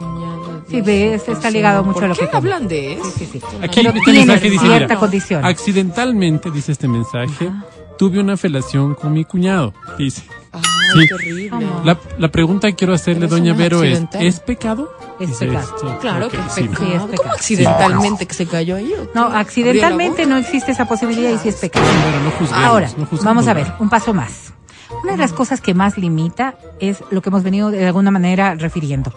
Sí, 0.69 0.81
ves, 0.83 1.29
está 1.29 1.51
ligado 1.51 1.83
mucho 1.83 1.99
a 2.05 2.09
lo 2.09 2.15
¿Por 2.15 2.25
qué 2.25 2.31
que 2.31 2.37
hablan 2.37 2.69
de 2.69 2.93
eso? 2.95 3.05
Sí, 3.19 3.29
sí, 3.33 3.41
sí. 3.41 3.57
Aquí 3.61 3.81
Pero 3.83 3.89
este 3.91 4.01
tiene 4.05 4.19
mensaje 4.27 4.51
dice, 4.51 4.65
cierta 4.67 4.87
mira, 4.87 4.97
condición. 5.01 5.45
accidentalmente, 5.45 6.51
dice 6.53 6.71
este 6.73 6.87
mensaje, 6.87 7.51
tuve 7.99 8.21
una 8.21 8.37
felación 8.37 8.95
con 8.95 9.13
mi 9.13 9.25
cuñado, 9.25 9.75
dice. 9.99 10.23
Ay, 10.53 10.61
Sí. 11.03 11.07
qué 11.09 11.15
horrible. 11.15 11.49
¿Cómo? 11.51 11.83
La, 11.85 11.99
la 12.19 12.29
pregunta 12.29 12.69
que 12.69 12.75
quiero 12.77 12.95
hacerle, 12.95 13.27
Pero 13.27 13.37
doña 13.37 13.53
Vero, 13.55 13.83
es. 13.83 14.01
¿es 14.21 14.41
pecado? 14.41 14.93
Es 15.21 15.29
Dice 15.29 15.47
pecado. 15.47 15.99
Claro 16.01 16.29
que 16.31 16.37
es 16.39 16.53
sí, 16.55 16.63
pecado. 16.63 16.87
Sí, 16.89 16.95
es 17.13 17.21
¿Cómo 17.21 17.33
accidentalmente 17.33 18.27
que 18.27 18.35
se 18.35 18.47
cayó 18.47 18.77
ahí? 18.77 18.91
¿o 18.95 19.09
No, 19.15 19.27
accidentalmente 19.27 20.23
¿Abrió 20.23 20.37
no 20.37 20.41
existe 20.41 20.73
esa 20.73 20.87
posibilidad 20.87 21.31
y 21.31 21.39
sí 21.39 21.51
es 21.51 21.57
pecado. 21.57 21.85
Pero 22.05 22.21
no 22.25 22.31
juzguemos, 22.31 22.65
Ahora, 22.65 22.87
no 22.97 23.05
juzguemos. 23.05 23.25
vamos 23.25 23.47
a 23.49 23.53
ver, 23.55 23.73
un 23.79 23.91
paso 23.91 24.15
más. 24.15 24.53
Una 25.05 25.13
de 25.13 25.19
las 25.19 25.33
cosas 25.33 25.61
que 25.61 25.75
más 25.75 25.99
limita 25.99 26.57
es 26.81 27.05
lo 27.11 27.21
que 27.23 27.29
hemos 27.29 27.43
venido 27.43 27.71
de 27.71 27.87
alguna 27.87 28.11
manera 28.11 28.55
refiriendo. 28.55 29.13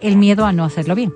El 0.00 0.16
miedo 0.16 0.44
a 0.46 0.52
no 0.52 0.64
hacerlo 0.64 0.94
bien. 0.94 1.12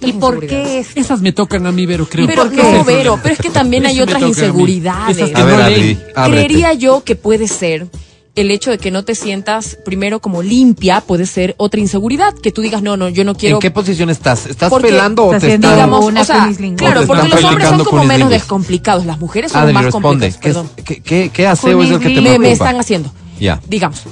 ¿Y 0.00 0.12
por 0.14 0.46
qué 0.46 0.78
es? 0.80 0.96
Esas 0.96 1.20
me 1.20 1.32
tocan 1.32 1.66
a 1.66 1.72
mí, 1.72 1.86
Vero, 1.86 2.06
creo. 2.08 2.26
Pero 2.26 2.44
no, 2.46 2.84
Vero, 2.84 3.18
pero 3.22 3.34
es 3.34 3.40
que 3.40 3.50
también 3.50 3.86
hay 3.86 4.00
otras 4.00 4.22
inseguridades. 4.22 5.34
A 5.34 5.44
ver, 5.44 5.58
no 5.58 5.64
Adri, 5.64 5.74
leen. 5.80 6.02
ábrete. 6.14 6.46
Creería 6.46 6.72
yo 6.74 7.04
que 7.04 7.14
puede 7.16 7.46
ser 7.48 7.86
el 8.34 8.50
hecho 8.50 8.70
de 8.70 8.78
que 8.78 8.90
no 8.90 9.04
te 9.04 9.14
sientas 9.14 9.76
primero 9.84 10.20
como 10.20 10.42
limpia, 10.42 11.02
puede 11.02 11.26
ser 11.26 11.54
otra 11.58 11.80
inseguridad, 11.80 12.34
que 12.34 12.50
tú 12.50 12.62
digas, 12.62 12.82
no, 12.82 12.96
no, 12.96 13.08
yo 13.08 13.24
no 13.24 13.34
quiero... 13.34 13.56
¿En 13.56 13.60
qué 13.60 13.70
posición 13.70 14.08
estás? 14.08 14.46
¿Estás 14.46 14.70
Porque 14.70 14.88
pelando 14.88 15.24
o 15.24 15.34
estás 15.34 15.42
te 15.42 15.54
están... 15.54 15.74
digamos, 15.74 16.04
una 16.04 16.22
o 16.22 16.24
sea, 16.24 16.50
claro, 16.76 17.00
O 17.00 17.02
te 17.02 17.06
porque 17.06 17.28
los 17.28 17.44
hombres 17.44 17.68
son 17.68 17.84
como 17.84 18.04
menos 18.04 18.30
descomplicados, 18.30 19.04
las 19.04 19.18
mujeres 19.18 19.52
son 19.52 19.62
Adri, 19.62 19.74
más 19.74 19.84
responde. 19.84 20.32
complejas, 20.32 20.66
¿Qué, 20.76 20.82
qué, 20.82 21.02
qué, 21.02 21.30
qué 21.30 21.46
aseo 21.46 21.82
es 21.82 21.90
el 21.90 21.98
que 21.98 22.04
te 22.08 22.14
Cunislingus. 22.14 22.22
me, 22.22 22.38
preocupa? 22.38 22.48
me 22.48 22.52
están 22.52 22.80
haciendo. 22.80 23.12
Ya. 23.38 23.60
Digamos, 23.68 24.04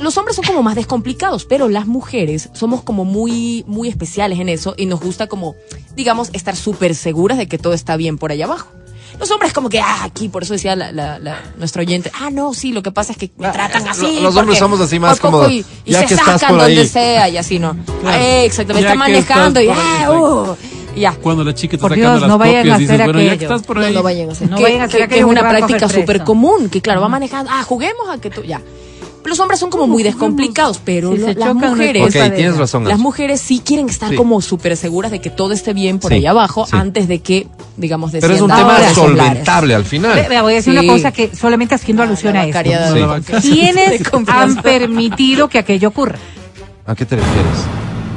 los 0.00 0.16
hombres 0.18 0.36
son 0.36 0.44
como 0.44 0.62
más 0.62 0.74
descomplicados, 0.74 1.44
pero 1.44 1.68
las 1.68 1.86
mujeres 1.86 2.48
somos 2.54 2.82
como 2.82 3.04
muy, 3.04 3.64
muy 3.66 3.88
especiales 3.88 4.38
en 4.38 4.48
eso 4.48 4.74
y 4.76 4.86
nos 4.86 5.00
gusta 5.00 5.26
como, 5.26 5.56
digamos, 5.96 6.30
estar 6.32 6.56
súper 6.56 6.94
seguras 6.94 7.38
de 7.38 7.48
que 7.48 7.58
todo 7.58 7.72
está 7.72 7.96
bien 7.96 8.18
por 8.18 8.30
allá 8.30 8.44
abajo. 8.44 8.68
Los 9.18 9.30
hombres 9.30 9.52
como 9.52 9.68
que, 9.68 9.80
ah, 9.80 10.04
aquí, 10.04 10.28
por 10.28 10.42
eso 10.42 10.52
decía 10.54 10.74
la, 10.76 10.90
la, 10.92 11.18
la- 11.18 11.40
nuestra 11.56 11.82
oyente, 11.82 12.10
ah, 12.20 12.30
no, 12.30 12.52
sí, 12.52 12.72
lo 12.72 12.82
que 12.82 12.90
pasa 12.90 13.12
es 13.12 13.18
que 13.18 13.30
me 13.38 13.46
Ah, 13.46 13.52
tratan 13.52 13.86
eh, 13.86 13.90
así. 13.90 14.16
lo- 14.16 14.22
los 14.22 14.36
hombres 14.36 14.58
somos 14.58 14.80
así 14.80 14.98
más 14.98 15.20
como, 15.20 15.46
Y, 15.48 15.64
y 15.84 15.92
ya 15.92 16.00
se 16.00 16.06
que 16.06 16.14
estás 16.14 16.40
sacan 16.40 16.56
por 16.56 16.64
ahí. 16.66 16.74
donde 16.74 16.88
sea 16.90 17.28
y 17.28 17.36
así, 17.36 17.58
¿no? 17.58 17.76
Claro. 18.00 18.18
Eh, 18.22 18.44
exactamente, 18.44 18.86
está 18.88 18.98
manejando 18.98 19.60
y, 19.60 19.68
estás 19.68 19.84
ah, 20.04 20.12
uh, 20.12 20.56
ya. 20.96 21.12
Cuando 21.12 21.42
la 21.44 21.54
chica 21.54 21.76
está 21.76 21.82
Por 21.88 21.96
sacando 21.96 22.10
Dios, 22.10 22.20
las 22.22 22.28
no 22.28 22.38
vayan 22.38 22.56
a 22.56 22.58
copias, 22.60 22.74
hacer 22.74 22.88
dices, 22.90 23.04
bueno, 23.06 23.20
ya 23.20 23.24
que 23.24 23.30
aquello. 23.34 23.54
estás 23.54 23.66
por 23.66 23.76
No 23.78 23.84
ahí. 23.86 23.92
lo 23.94 24.02
vayan 24.02 24.28
a 24.28 24.32
hacer. 24.32 24.50
No 24.50 24.56
que, 24.56 24.62
vayan 24.64 24.80
a 24.80 24.84
hacer 24.84 25.00
que- 25.02 25.08
que 25.08 25.18
es 25.20 25.24
una 25.24 25.48
práctica 25.48 25.88
súper 25.88 26.24
común, 26.24 26.68
que 26.68 26.80
claro, 26.80 27.00
va 27.00 27.08
manejando, 27.08 27.50
ah, 27.54 27.62
juguemos 27.62 28.08
a 28.10 28.18
que 28.18 28.30
tú, 28.30 28.42
ya. 28.42 28.60
Los 29.24 29.40
hombres 29.40 29.58
son 29.58 29.70
como 29.70 29.86
muy 29.86 30.02
descomplicados, 30.02 30.80
pero 30.84 31.12
Si 31.12 31.18
lo- 31.18 31.26
se 31.26 31.34
las 31.34 31.48
chocan, 31.48 31.70
mujeres... 31.70 32.12
De 32.12 32.30
tienes 32.30 32.56
razón. 32.56 32.84
Las 32.86 32.98
mujeres 32.98 33.40
sí 33.40 33.60
quieren 33.64 33.88
estar 33.88 34.10
Sí. 34.10 34.16
como 34.16 34.40
súper 34.40 34.76
seguras 34.76 35.10
de 35.10 35.20
que 35.20 35.30
todo 35.30 35.52
esté 35.52 35.72
bien 35.72 35.98
por 35.98 36.10
Sí, 36.10 36.16
ahí 36.18 36.26
abajo 36.26 36.66
sí. 36.66 36.72
antes 36.76 37.08
de 37.08 37.20
que, 37.20 37.46
digamos, 37.76 38.12
Pero 38.12 38.32
es 38.34 38.40
un 38.40 38.48
tema 38.50 38.78
solventable 38.94 39.74
al 39.74 39.84
final. 39.84 40.14
Ve- 40.28 40.40
voy 40.42 40.52
a 40.52 40.56
decir 40.56 40.72
Sí. 40.74 40.78
una 40.78 40.92
cosa 40.92 41.10
que 41.12 41.34
solamente 41.34 41.74
haciendo 41.74 42.02
alusión 42.02 42.34
La 42.34 42.40
a 42.42 42.46
esto. 42.46 42.94
de- 42.94 43.20
de 43.32 43.40
¿Quiénes 43.40 44.02
han 44.28 44.56
permitido 44.62 45.48
que 45.48 45.58
aquello 45.58 45.88
ocurra? 45.88 46.18
¿A 46.86 46.94
qué 46.94 47.06
te 47.06 47.16
refieres? 47.16 47.58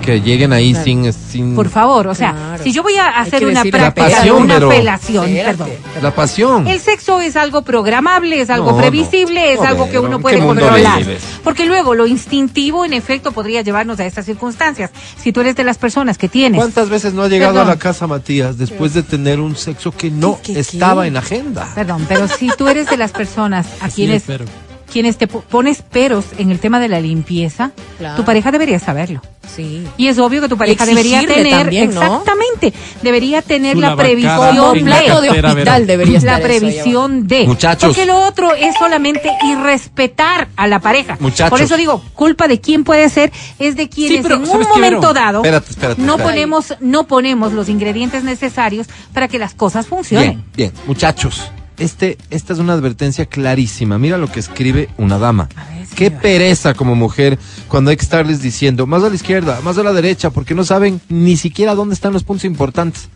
Que 0.08 0.22
lleguen 0.22 0.54
ahí 0.54 0.74
sin, 0.74 1.12
sin 1.12 1.54
Por 1.54 1.70
favor, 1.70 2.08
o 2.08 2.16
sea, 2.16 2.32
Claro. 2.34 2.64
si 2.64 2.72
yo 2.72 2.82
voy 2.82 2.96
a 2.96 3.10
hacer 3.20 3.46
una 3.46 3.64
práctica 3.64 4.08
pasión, 4.10 4.44
una 4.44 4.54
Espérate. 4.56 5.44
perdón. 5.44 5.70
la 6.02 6.16
pasión. 6.16 6.68
El 6.68 6.80
sexo 6.80 7.20
es 7.20 7.36
algo 7.36 7.62
programable, 7.64 8.40
es 8.42 8.50
algo 8.50 8.72
No, 8.72 8.78
previsible, 8.78 9.54
es 9.54 9.60
no. 9.60 9.66
algo 9.68 9.90
que 9.90 10.00
uno 10.00 10.16
¿en 10.16 10.22
puede 10.22 10.40
controlar. 10.40 11.04
Porque 11.44 11.66
luego 11.66 11.94
lo 11.94 12.08
instintivo, 12.08 12.86
en 12.86 12.94
efecto, 12.94 13.34
podría 13.34 13.62
llevarnos 13.64 14.00
a 14.00 14.06
estas 14.06 14.26
circunstancias. 14.26 14.92
Si 15.22 15.32
tú 15.34 15.42
eres 15.42 15.56
de 15.58 15.64
las 15.66 15.78
personas 15.78 16.18
que 16.18 16.30
tienes 16.30 16.58
¿Cuántas 16.60 16.90
veces 16.90 17.14
no 17.14 17.24
ha 17.24 17.28
llegado 17.28 17.54
Perdón. 17.56 17.68
a 17.70 17.74
la 17.74 17.80
casa 17.80 18.08
Matías 18.08 18.58
después 18.58 18.94
de 18.94 19.04
tener 19.04 19.40
un 19.42 19.56
sexo 19.58 19.92
que 19.92 20.10
no 20.10 20.40
¿Qué, 20.42 20.54
qué, 20.54 20.60
estaba 20.62 21.02
qué? 21.04 21.10
en 21.10 21.18
agenda? 21.18 21.68
Perdón, 21.76 22.06
pero 22.08 22.28
si 22.30 22.50
tú 22.58 22.70
eres 22.70 22.90
de 22.90 22.96
las 22.98 23.12
personas 23.12 23.68
a 23.82 23.90
Sí, 23.90 23.96
quienes, 23.98 24.24
pero- 24.26 24.46
quienes 24.98 25.18
te 25.20 25.28
po- 25.28 25.42
pones 25.42 25.84
peros 25.84 26.26
en 26.40 26.50
el 26.50 26.58
tema 26.60 26.80
de 26.80 26.88
la 26.88 27.00
limpieza, 27.00 27.70
Claro. 28.00 28.16
tu 28.16 28.26
pareja 28.26 28.52
debería 28.52 28.80
saberlo. 28.80 29.22
Sí. 29.56 29.84
Y 29.96 30.08
es 30.08 30.18
obvio 30.18 30.42
que 30.42 30.50
tu 30.50 30.58
pareja 30.58 30.88
debería 30.88 31.24
tener, 31.24 31.52
también, 31.52 31.94
¿no? 31.94 32.02
exactamente, 32.02 32.74
debería 33.04 33.44
tener 33.44 33.78
la 33.78 33.96
previsión 33.96 34.84
plato 34.84 35.22
de 35.22 35.30
hospital 35.40 35.86
debería 35.86 36.18
estar 36.18 36.40
la 36.42 36.48
eso 36.48 36.48
previsión 36.60 37.28
de. 37.28 37.46
Muchachos. 37.46 37.90
Porque 37.90 38.08
lo 38.08 38.20
otro 38.26 38.56
es 38.56 38.76
solamente 38.80 39.30
irrespetar 39.48 40.48
a 40.56 40.66
la 40.68 40.80
pareja. 40.80 41.16
Muchachos. 41.20 41.52
Por 41.52 41.62
eso 41.62 41.78
digo, 41.78 42.02
culpa 42.16 42.48
de 42.48 42.60
quién 42.60 42.84
puede 42.84 43.08
ser, 43.10 43.32
es 43.60 43.76
de 43.76 43.88
quienes 43.90 44.24
pero, 44.24 44.36
en 44.36 44.42
un 44.42 44.48
¿sabes 44.48 44.66
qué, 44.68 44.74
momento 44.74 45.14
dado 45.14 45.38
Espérate, 45.44 45.70
espérate, 45.70 46.02
no 46.02 46.14
espérate. 46.14 46.24
ponemos, 46.34 46.74
no 46.80 47.06
ponemos 47.08 47.54
los 47.54 47.70
ingredientes 47.70 48.24
necesarios 48.24 48.88
para 49.14 49.28
que 49.28 49.38
las 49.38 49.54
cosas 49.54 49.86
funcionen. 49.86 50.44
Bien, 50.56 50.72
bien, 50.72 50.74
muchachos. 50.88 51.52
Este, 51.78 52.18
esta 52.30 52.54
es 52.54 52.60
una 52.60 52.74
advertencia 52.74 53.26
clarísima. 53.28 53.98
Mira 54.00 54.18
lo 54.18 54.32
que 54.32 54.40
escribe 54.40 54.90
una 54.98 55.20
dama. 55.20 55.48
Ver, 55.56 55.88
Qué 55.96 56.12
pereza 56.12 56.74
como 56.74 56.96
mujer 56.96 57.38
cuando 57.68 57.92
hay 57.92 57.98
que 57.98 58.04
estarles 58.04 58.42
diciendo 58.42 58.88
más 58.88 59.04
a 59.04 59.10
la 59.10 59.16
izquierda, 59.16 59.62
más 59.62 59.78
a 59.78 59.84
la 59.84 59.94
derecha, 59.94 60.32
porque 60.32 60.56
no 60.56 60.64
saben 60.64 61.02
ni 61.10 61.38
siquiera 61.38 61.76
dónde 61.76 61.94
están 61.94 62.14
los 62.14 62.24
puntos 62.24 62.46
importantes. 62.46 63.10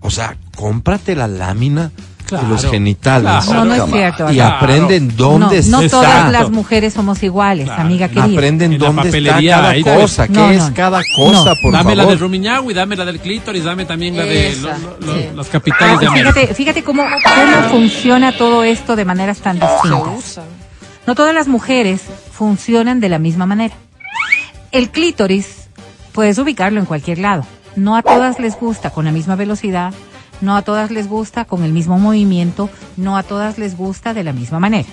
O 0.00 0.10
sea, 0.10 0.36
cómprate 0.56 1.14
la 1.14 1.28
lámina 1.28 1.92
Claro, 2.30 2.46
de 2.46 2.52
los 2.62 2.64
genitales. 2.70 3.44
claro. 3.44 3.52
No, 3.52 3.64
no 3.64 3.74
es 3.84 3.90
cierto. 3.92 4.30
Y 4.30 4.34
Claro. 4.34 4.56
aprenden 4.56 5.16
dónde 5.16 5.62
no, 5.64 5.68
no 5.78 5.80
está. 5.82 5.96
todas 6.00 6.32
las 6.32 6.50
mujeres 6.50 6.94
somos 6.94 7.22
iguales, 7.22 7.66
Claro. 7.66 7.82
amiga 7.82 8.08
querida. 8.08 8.24
Aprenden 8.24 8.72
En 8.72 8.80
la 8.80 8.86
dónde 8.86 9.08
está 9.18 9.40
cada 9.40 9.68
ahí 9.70 9.82
cosa, 9.82 10.26
qué 10.28 10.32
No, 10.32 10.50
es 10.50 10.58
no, 10.58 10.68
no. 10.68 10.74
cada 10.74 11.00
cosa, 11.16 11.50
No. 11.50 11.54
por 11.62 11.72
dame 11.72 11.94
la 11.96 12.06
del 12.06 12.18
Rumiñahui, 12.18 12.72
dame 12.74 12.96
la 12.96 13.04
del 13.04 13.20
clítoris, 13.20 13.64
dame 13.64 13.84
también 13.84 14.16
la 14.16 14.24
de 14.24 14.56
lo- 14.62 15.06
lo- 15.06 15.14
sí. 15.14 15.28
las 15.36 15.48
capitales 15.48 16.00
de 16.00 16.06
América. 16.06 16.32
fíjate, 16.32 16.54
fíjate 16.54 16.82
cómo, 16.84 17.02
cómo 17.02 17.68
funciona 17.70 18.32
todo 18.36 18.62
esto 18.64 18.96
de 18.96 19.04
maneras 19.04 19.38
tan 19.38 19.58
distintas. 19.58 20.40
No 21.06 21.14
todas 21.14 21.34
las 21.34 21.48
mujeres 21.48 22.02
funcionan 22.32 23.00
de 23.00 23.08
la 23.08 23.18
misma 23.18 23.46
manera. 23.46 23.74
El 24.72 24.90
clítoris 24.90 25.68
puedes 26.12 26.38
ubicarlo 26.38 26.78
en 26.80 26.86
cualquier 26.86 27.18
lado. 27.18 27.44
No 27.76 27.96
a 27.96 28.02
todas 28.02 28.38
les 28.40 28.58
gusta 28.58 28.90
con 28.90 29.04
la 29.04 29.12
misma 29.12 29.36
velocidad, 29.36 29.92
no 30.40 30.56
a 30.56 30.62
todas 30.62 30.90
les 30.90 31.08
gusta 31.08 31.44
con 31.44 31.64
el 31.64 31.72
mismo 31.72 31.98
movimiento, 31.98 32.70
no 32.96 33.16
a 33.16 33.22
todas 33.22 33.58
les 33.58 33.76
gusta 33.76 34.14
de 34.14 34.24
la 34.24 34.32
misma 34.32 34.58
manera. 34.60 34.88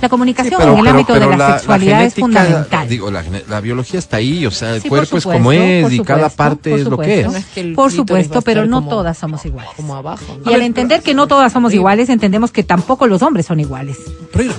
La 0.00 0.08
comunicación 0.08 0.60
en 0.62 0.78
el 0.78 0.86
ámbito 0.86 1.14
de 1.14 1.36
la, 1.36 1.58
sexualidad 1.58 2.04
es 2.04 2.14
genética, 2.14 2.40
fundamental. 2.44 2.88
Digo, 2.88 3.10
la, 3.10 3.60
biología 3.60 3.98
está 3.98 4.18
ahí, 4.18 4.46
o 4.46 4.50
sea, 4.50 4.74
el 4.74 4.82
Sí, 4.82 4.88
cuerpo 4.88 5.16
es 5.16 5.22
supuesto, 5.22 5.42
como 5.42 5.52
es 5.52 5.92
y 5.92 6.00
cada 6.00 6.28
parte 6.28 6.74
es 6.74 6.84
lo 6.84 6.98
que 6.98 7.20
es. 7.20 7.26
No 7.26 7.38
que 7.54 7.64
Por 7.74 7.92
supuesto, 7.92 8.42
pero 8.42 8.66
no 8.66 8.78
como- 8.78 8.90
todas 8.90 9.18
somos 9.18 9.44
iguales. 9.44 9.72
Como 9.76 9.96
abajo. 9.96 10.38
¿no? 10.44 10.50
Y 10.50 10.54
al 10.54 10.62
entender 10.62 11.02
que 11.02 11.14
no 11.14 11.26
todas 11.26 11.52
somos 11.52 11.72
iguales, 11.74 12.08
entendemos 12.08 12.52
que 12.52 12.62
tampoco 12.62 13.06
los 13.06 13.22
hombres 13.22 13.46
son 13.46 13.60
iguales. 13.60 13.98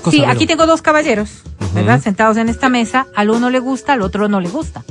Cosa, 0.01 0.11
Sí, 0.11 0.23
aquí 0.25 0.47
tengo 0.47 0.65
dos 0.65 0.81
caballeros, 0.81 1.29
¿verdad? 1.73 2.01
Sentados 2.01 2.37
en 2.37 2.49
esta 2.49 2.69
mesa. 2.69 3.07
Al 3.15 3.29
uno 3.29 3.49
le 3.49 3.59
gusta, 3.59 3.93
al 3.93 4.01
otro 4.01 4.27
no 4.27 4.39
le 4.41 4.49
gusta. 4.49 4.83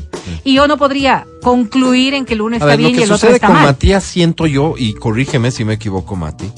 Y 0.45 0.55
yo 0.55 0.69
no 0.69 0.77
podría 0.77 1.27
concluir 1.43 2.15
en 2.15 2.25
que 2.25 2.35
el 2.35 2.43
uno 2.43 2.57
está 2.57 2.67
ver, 2.67 2.77
lo 2.77 2.79
bien 2.79 2.91
y 2.93 2.99
que 2.99 3.05
el 3.05 3.11
otro 3.11 3.19
sucede 3.19 3.35
está 3.37 3.47
con 3.49 3.57
mal. 3.57 3.67
Matías, 3.67 4.05
siento 4.05 4.47
yo, 4.47 4.75
y 4.77 4.95
corrígeme 5.27 5.51
si 5.51 5.65
me 5.65 5.75
equivoco, 5.75 6.15
Mati, 6.15 6.51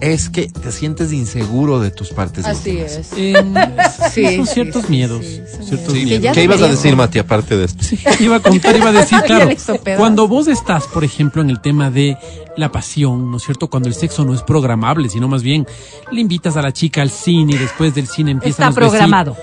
es 0.00 0.28
que 0.28 0.48
te 0.48 0.70
sientes 0.70 1.12
inseguro 1.14 1.80
de 1.80 1.90
tus 1.90 2.10
partes 2.10 2.44
Así 2.44 2.70
íntimas. 2.70 2.92
es. 2.92 3.12
En- 3.16 3.54
Sí, 4.12 4.36
son 4.36 4.46
sí, 4.46 4.52
ciertos 4.54 4.82
sí, 4.84 4.90
miedos. 4.90 5.24
sí, 5.24 5.40
son 5.56 5.66
ciertos 5.66 5.92
Sí, 5.94 6.04
Que 6.06 6.20
ya 6.20 6.32
¿Qué 6.32 6.44
ibas 6.44 6.60
a 6.62 6.68
decir, 6.68 6.94
Mati, 6.96 7.18
aparte 7.18 7.56
de 7.56 7.64
esto? 7.64 7.82
Sí, 7.82 7.98
iba 8.20 8.36
a 8.36 8.40
contar, 8.40 8.76
iba 8.76 8.90
a 8.90 8.92
decir, 8.92 9.18
claro, 9.26 9.48
cuando 9.96 10.28
vos 10.28 10.46
estás, 10.48 10.84
por 10.86 11.04
ejemplo, 11.04 11.40
en 11.42 11.48
el 11.50 11.60
tema 11.60 11.90
de 11.90 12.16
la 12.56 12.70
pasión, 12.70 13.30
¿no 13.30 13.38
es 13.38 13.42
cierto? 13.44 13.68
Cuando 13.68 13.88
el 13.88 13.94
sexo 13.94 14.24
no 14.24 14.34
es 14.34 14.42
programable, 14.42 15.08
sino 15.08 15.28
más 15.28 15.42
bien 15.42 15.66
le 16.12 16.20
invitas 16.20 16.56
a 16.56 16.62
la 16.62 16.72
chica 16.72 17.00
al 17.02 17.10
cine 17.10 17.54
y 17.54 17.58
después 17.58 17.94
del 17.94 18.06
cine 18.06 18.30
empiezan 18.32 18.68
Está 18.68 18.80
los 18.80 18.90
programado. 18.92 19.36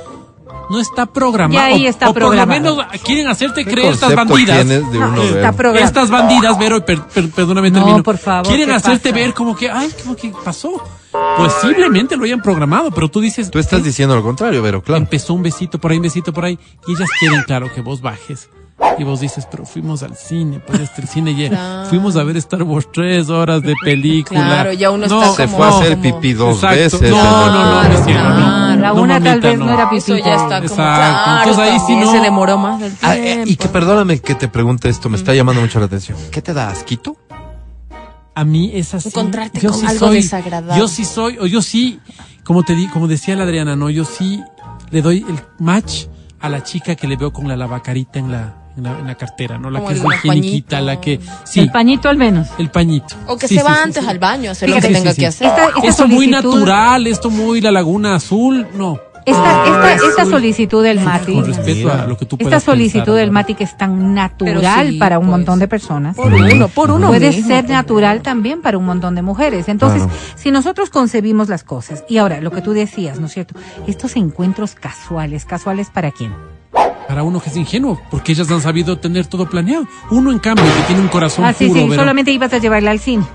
No 0.69 0.79
está 0.79 1.05
programado. 1.05 1.59
Ya 1.59 1.65
ahí 1.75 1.85
O- 1.85 1.89
está 1.89 2.09
o, 2.09 2.13
programado. 2.13 2.61
por 2.63 2.71
lo 2.77 2.87
menos 2.87 3.01
quieren 3.03 3.27
hacerte 3.27 3.65
¿Qué 3.65 3.71
creer 3.71 3.93
estas 3.93 4.15
bandidas. 4.15 4.65
No, 4.65 5.21
está. 5.23 5.79
Estas 5.79 6.09
bandidas, 6.09 6.57
Vero, 6.57 6.85
per- 6.85 7.01
per- 7.03 7.29
perdóname, 7.31 7.69
No, 7.69 7.79
termino. 7.79 8.03
por 8.03 8.17
favor, 8.17 8.47
Quieren 8.47 8.69
¿qué 8.69 8.73
hacerte 8.75 9.09
pasa? 9.09 9.15
ver 9.23 9.33
como 9.33 9.55
que, 9.55 9.69
ay, 9.69 9.89
como 10.01 10.15
que 10.15 10.31
pasó. 10.43 10.81
Posiblemente 11.37 12.15
lo 12.17 12.23
hayan 12.25 12.41
programado, 12.41 12.89
pero 12.91 13.09
tú 13.09 13.19
dices. 13.19 13.51
Tú 13.51 13.59
estás 13.59 13.81
"Eh, 13.81 13.83
diciendo 13.83 14.15
lo 14.15 14.23
contrario, 14.23 14.61
Vero, 14.61 14.81
claro. 14.81 15.01
Empezó 15.03 15.33
un 15.33 15.43
besito 15.43 15.79
por 15.79 15.91
ahí, 15.91 15.97
un 15.97 16.03
besito 16.03 16.33
por 16.33 16.45
ahí, 16.45 16.57
y 16.87 16.91
ellas 16.93 17.09
quieren, 17.19 17.43
claro, 17.43 17.71
que 17.71 17.81
vos 17.81 18.01
bajes. 18.01 18.49
Y 18.97 19.03
vos 19.03 19.19
dices, 19.21 19.47
pero 19.49 19.65
fuimos 19.65 20.03
al 20.03 20.15
cine, 20.15 20.59
pues 20.59 20.79
este 20.81 21.01
el 21.01 21.07
cine 21.07 21.35
ya. 21.35 21.49
Claro. 21.49 21.89
Fuimos 21.89 22.15
a 22.15 22.23
ver 22.23 22.37
Star 22.37 22.61
Wars 22.63 22.87
tres 22.93 23.29
horas 23.29 23.61
de 23.63 23.73
película. 23.83 24.41
Claro, 24.45 24.73
ya 24.73 24.91
uno 24.91 25.07
No, 25.07 25.23
está 25.23 25.35
Se 25.35 25.45
como- 25.45 25.57
fue 25.57 25.65
a 25.65 25.69
hacer 25.69 25.97
como- 25.97 26.01
pipí 26.19 26.33
dos 26.33 26.55
Exacto. 26.63 26.77
veces. 26.99 27.11
No, 27.11 27.17
no, 27.23 27.47
no, 27.53 27.83
no 27.83 27.89
no. 27.99 28.05
Claro. 28.05 28.63
La 28.81 28.93
No, 28.93 29.01
una 29.01 29.19
tal 29.23 29.39
vez 29.39 29.57
no, 29.57 29.65
no. 29.65 29.73
era 29.73 29.89
Eso 29.93 30.13
pipita. 30.13 30.25
ya 30.27 30.33
está 30.35 30.45
como 30.61 30.63
Exacto. 30.65 30.73
claro, 30.75 31.39
Entonces 31.49 31.73
ahí 31.73 31.79
sí 31.87 31.95
no- 31.95 32.11
se 32.11 32.19
demoró 32.19 32.57
más 32.57 32.79
del 32.81 32.91
Ah, 33.01 33.13
tiempo. 33.13 33.29
eh, 33.29 33.43
y 33.47 33.55
que 33.55 33.67
perdóname 33.69 34.19
que 34.19 34.35
te 34.35 34.47
pregunte 34.47 34.89
esto, 34.89 35.09
me 35.09 35.17
está 35.17 35.33
llamando 35.33 35.61
mucho 35.61 35.79
la 35.79 35.85
atención. 35.85 36.17
¿Qué 36.31 36.41
te 36.41 36.53
da 36.53 36.69
asquito? 36.69 37.15
A 38.35 38.43
mí 38.43 38.71
es 38.73 38.93
así. 38.93 39.09
Encontrarte 39.09 39.59
yo 39.59 39.69
con 39.71 39.79
sí 39.79 39.85
algo 39.85 40.07
soy, 40.07 40.15
desagradable. 40.17 40.79
Yo 40.79 40.87
sí 40.87 41.05
soy, 41.05 41.37
o 41.39 41.45
yo 41.45 41.61
sí, 41.61 41.99
como 42.43 42.63
te 42.63 42.75
di, 42.75 42.87
como 42.87 43.07
decía 43.07 43.35
la 43.35 43.43
Adriana, 43.43 43.75
no, 43.75 43.89
yo 43.89 44.05
sí 44.05 44.41
le 44.89 45.01
doy 45.01 45.25
el 45.29 45.39
match 45.59 46.05
a 46.39 46.49
la 46.49 46.63
chica 46.63 46.95
que 46.95 47.07
le 47.07 47.15
veo 47.15 47.31
con 47.31 47.47
la 47.47 47.55
lavacarita 47.55 48.19
en 48.19 48.31
la, 48.31 48.55
en 48.77 48.83
la, 48.83 48.99
en 48.99 49.07
la 49.07 49.15
cartera, 49.15 49.57
¿no? 49.57 49.69
La 49.69 49.79
Como 49.79 49.89
que 49.89 49.95
es 49.97 50.01
el 50.03 50.09
la 50.09 50.15
higieniquita, 50.15 50.77
pañito. 50.77 50.85
la 50.85 51.01
que, 51.01 51.19
sí, 51.43 51.59
El 51.59 51.71
pañito 51.71 52.09
al 52.09 52.17
menos. 52.17 52.47
el 52.57 52.69
pañito. 52.69 53.15
O 53.27 53.37
que 53.37 53.47
Sí, 53.47 53.55
se 53.55 53.61
sí, 53.61 53.67
va 53.67 53.75
sí, 53.75 53.81
antes 53.83 54.03
sí. 54.03 54.09
al 54.09 54.19
baño 54.19 54.49
a 54.49 54.51
hacer 54.53 54.69
Fíjate, 54.69 54.87
lo 54.87 54.93
que 54.93 54.95
sí, 54.95 55.01
tenga 55.01 55.13
sí, 55.13 55.21
que 55.21 55.31
sí. 55.31 55.45
hacer. 55.45 55.47
Esta, 55.47 55.77
esta 55.77 55.87
Esto 55.87 56.07
muy 56.07 56.25
solicitud- 56.25 56.53
natural, 56.59 57.07
esto 57.07 57.29
muy 57.29 57.61
la 57.61 57.71
laguna 57.71 58.15
azul, 58.15 58.67
no. 58.75 58.99
Esta, 59.25 59.63
esta, 59.65 59.93
esta 59.93 60.21
Azul. 60.23 60.33
solicitud 60.33 60.83
del 60.83 60.99
Mati. 60.99 61.33
Con 61.33 61.45
respeto 61.45 61.89
a 61.93 62.05
lo 62.07 62.17
que 62.17 62.25
tú 62.25 62.35
Esta 62.41 62.59
solicitud 62.59 63.05
pensar, 63.05 63.15
del. 63.21 63.31
Mati 63.31 63.55
que 63.55 63.63
es 63.63 63.77
tan 63.77 64.13
natural 64.13 64.89
sí, 64.89 64.97
para 64.97 65.17
un 65.17 65.27
pues. 65.27 65.31
montón 65.37 65.59
de 65.59 65.69
personas. 65.69 66.17
Por 66.17 66.33
uno, 66.33 66.67
por 66.67 66.91
uno 66.91 67.07
puede 67.07 67.29
mismo, 67.29 67.47
ser 67.47 67.63
pues. 67.63 67.71
natural 67.71 68.21
también 68.21 68.61
para 68.61 68.77
un 68.77 68.83
montón 68.85 69.15
de 69.15 69.21
mujeres. 69.21 69.69
Entonces, 69.69 70.03
Claro. 70.03 70.17
si 70.35 70.51
nosotros 70.51 70.89
concebimos 70.89 71.47
las 71.47 71.63
cosas, 71.63 72.03
y 72.09 72.17
ahora 72.17 72.41
lo 72.41 72.51
que 72.51 72.61
tú 72.61 72.73
decías, 72.73 73.21
¿no 73.21 73.27
es 73.27 73.31
cierto? 73.33 73.55
Estos 73.87 74.17
encuentros 74.17 74.75
casuales, 74.75 75.45
¿casuales 75.45 75.89
para 75.89 76.11
quién? 76.11 76.33
Para 77.07 77.23
uno 77.23 77.41
que 77.41 77.49
es 77.49 77.57
ingenuo, 77.57 77.99
porque 78.09 78.31
ellas 78.31 78.49
han 78.49 78.61
sabido 78.61 78.97
tener 78.97 79.27
todo 79.27 79.49
planeado. 79.49 79.85
Uno, 80.09 80.31
en 80.31 80.39
cambio, 80.39 80.65
que 80.65 80.81
tiene 80.83 81.01
un 81.01 81.07
corazón 81.09 81.45
Ah, 81.45 81.53
sí, 81.53 81.67
puro, 81.67 81.81
sí, 81.81 81.89
Vero, 81.89 82.01
solamente 82.01 82.31
ibas 82.31 82.53
a 82.53 82.57
llevarla 82.59 82.91
al 82.91 82.99
cine 82.99 83.25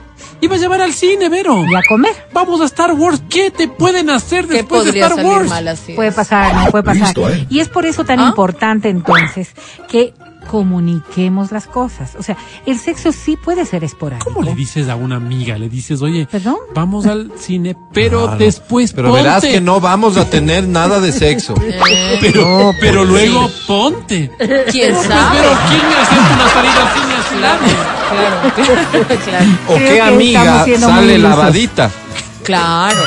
Iba 0.40 0.54
a 0.56 0.58
llevar 0.58 0.80
al 0.80 0.92
cine, 0.92 1.28
Vero. 1.28 1.64
y 1.64 1.74
a 1.74 1.82
comer. 1.88 2.12
Vamos 2.32 2.60
a 2.60 2.64
Star 2.64 2.92
Wars. 2.92 3.22
¿Qué 3.28 3.50
te 3.50 3.68
pueden 3.68 4.10
hacer 4.10 4.46
¿Qué 4.46 4.54
después 4.54 4.84
de 4.84 4.90
Star 4.90 5.10
salir 5.16 5.26
Wars? 5.26 5.48
mal 5.48 5.68
así? 5.68 5.92
Puede 5.94 6.12
pasar, 6.12 6.54
no 6.54 6.70
puede 6.70 6.84
pasar. 6.84 7.14
Y 7.48 7.60
es 7.60 7.68
por 7.68 7.86
eso 7.86 8.04
tan 8.04 8.20
¿Ah? 8.20 8.28
importante 8.28 8.88
entonces 8.88 9.52
que 9.88 10.14
comuniquemos 10.50 11.52
las 11.52 11.66
cosas. 11.66 12.16
O 12.18 12.22
sea, 12.22 12.36
el 12.66 12.78
sexo 12.78 13.12
sí 13.12 13.36
puede 13.36 13.64
ser 13.64 13.84
esporádico. 13.84 14.24
¿Cómo 14.32 14.42
le 14.44 14.54
dices 14.54 14.88
a 14.88 14.96
una 14.96 15.16
amiga? 15.16 15.56
Le 15.58 15.68
dices, 15.68 16.02
oye, 16.02 16.26
¿Perdón? 16.30 16.56
vamos 16.74 17.06
al 17.06 17.30
cine, 17.38 17.76
pero 17.92 18.22
Claro. 18.24 18.38
después 18.38 18.92
Pero 18.92 19.08
ponte. 19.10 19.22
verás 19.22 19.42
que 19.44 19.60
no 19.60 19.80
vamos 19.80 20.16
a 20.16 20.24
tener 20.28 20.66
nada 20.66 20.98
de 21.00 21.12
sexo. 21.12 21.54
Eh, 21.90 22.18
Pero, 22.20 22.42
No, 22.42 22.72
pero 22.80 23.00
pues. 23.00 23.08
luego 23.10 23.50
ponte. 23.66 24.30
¿Quién 24.70 24.94
Pues, 24.94 25.06
sabe? 25.06 25.38
pero 25.38 25.50
¿quién 25.68 25.80
hace 25.92 26.34
una 26.34 26.48
salida 26.48 26.82
al 26.82 26.94
cine 26.94 27.14
así? 27.14 27.36
Claro, 27.38 28.52
claro, 28.56 29.20
claro. 29.24 29.46
¿O 29.68 29.74
Creo 29.74 29.88
qué 29.94 30.00
amiga 30.00 30.66
sale 30.78 31.18
lavadita? 31.18 31.90
Claro. 32.42 32.98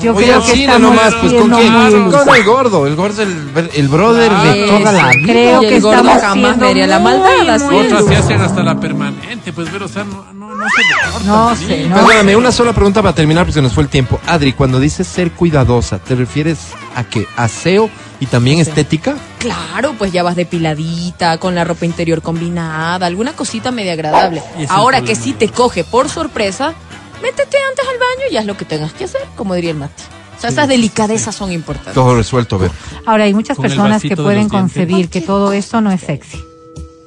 Yo 0.00 0.14
Oye, 0.14 0.26
creo 0.26 0.36
al 0.36 0.42
que 0.42 0.50
cine 0.52 0.64
estamos 0.64 0.80
nomás, 0.82 1.14
pues 1.14 1.32
¿con 1.32 1.42
siendo 1.42 1.56
quién? 1.58 1.72
Con 1.72 2.36
el 2.36 2.44
gordo. 2.44 2.86
El 2.86 2.96
gordo 2.96 3.22
es 3.22 3.28
el, 3.28 3.70
el 3.74 3.88
brother 3.88 4.32
de 4.32 4.66
toda 4.66 4.92
la 4.92 5.10
vida. 5.10 5.24
Creo 5.24 5.62
Y 5.62 5.66
el 5.66 5.70
que 5.70 5.80
gordo 5.80 5.98
estamos 6.00 6.22
jamás 6.22 6.58
vería 6.58 6.86
la 6.86 6.98
maldad, 6.98 7.56
es. 7.56 7.62
Otras 7.62 8.04
se 8.06 8.16
hacen 8.16 8.40
hasta 8.40 8.62
la 8.62 8.80
permanente, 8.80 9.52
pues, 9.52 9.68
pero, 9.70 9.86
o 9.86 9.88
sea, 9.88 10.04
no, 10.04 10.24
no, 10.32 10.54
no 10.54 10.64
se 10.68 11.26
No 11.26 11.56
sí. 11.56 11.66
sé, 11.66 11.88
no. 11.88 11.94
Perdóname, 11.96 12.34
una 12.36 12.50
sola 12.50 12.72
pregunta 12.72 13.00
para 13.00 13.14
terminar 13.14 13.44
porque 13.44 13.54
se 13.54 13.62
nos 13.62 13.72
fue 13.72 13.84
el 13.84 13.88
tiempo. 13.88 14.18
Adri, 14.26 14.52
cuando 14.52 14.80
dices 14.80 15.06
ser 15.06 15.30
cuidadosa, 15.32 15.98
¿te 15.98 16.14
refieres 16.16 16.58
a 16.96 17.04
qué? 17.04 17.26
¿Aseo 17.36 17.88
y 18.18 18.26
también 18.26 18.58
estética? 18.58 19.14
Claro, 19.38 19.94
pues 19.96 20.10
ya 20.10 20.22
vas 20.22 20.34
depiladita, 20.34 21.38
con 21.38 21.54
la 21.54 21.62
ropa 21.64 21.84
interior 21.86 22.22
combinada, 22.22 23.06
alguna 23.06 23.34
cosita 23.34 23.70
media 23.70 23.92
agradable. 23.92 24.42
Ahora 24.68 25.02
que 25.02 25.14
si 25.14 25.32
te 25.32 25.48
coge 25.48 25.84
por 25.84 26.08
sorpresa, 26.08 26.74
métete 27.22 27.56
antes 27.70 27.84
al 27.88 27.98
baño 27.98 28.30
y 28.30 28.36
haz 28.36 28.46
lo 28.46 28.56
que 28.56 28.64
tengas 28.64 28.92
que 28.92 29.04
hacer, 29.04 29.22
como 29.36 29.54
diría 29.54 29.70
el 29.70 29.76
Mati. 29.76 30.02
O 30.36 30.40
sea, 30.40 30.50
esas 30.50 30.68
delicadezas 30.68 31.34
son 31.34 31.50
importantes. 31.50 31.94
Todo 31.94 32.14
resuelto, 32.14 32.58
ver. 32.58 32.70
Ahora 33.06 33.24
hay 33.24 33.32
muchas 33.32 33.56
Con 33.56 33.64
personas 33.64 34.02
que 34.02 34.16
pueden 34.16 34.48
concebir 34.50 35.08
que 35.08 35.22
todo 35.22 35.52
esto 35.52 35.80
no 35.80 35.90
es 35.90 36.02
sexy. 36.02 36.38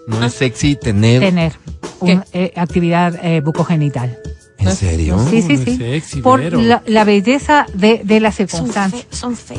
No 0.07 0.25
es 0.25 0.33
sexy 0.33 0.75
tener. 0.75 1.19
tener 1.21 1.53
un, 1.99 2.23
eh, 2.33 2.51
actividad 2.55 3.23
eh, 3.23 3.41
bucogenital. 3.41 4.17
¿En 4.57 4.75
serio? 4.75 5.17
Sí, 5.29 5.41
sí, 5.43 5.57
sí. 5.57 5.77
sexy, 5.77 6.21
Por 6.21 6.41
la, 6.53 6.81
la 6.85 7.03
belleza 7.03 7.65
de, 7.73 8.01
de 8.03 8.19
las 8.19 8.35
Son 8.35 8.47
circunstancias. 8.47 9.05
fe, 9.09 9.15
son 9.15 9.35
fe. 9.37 9.55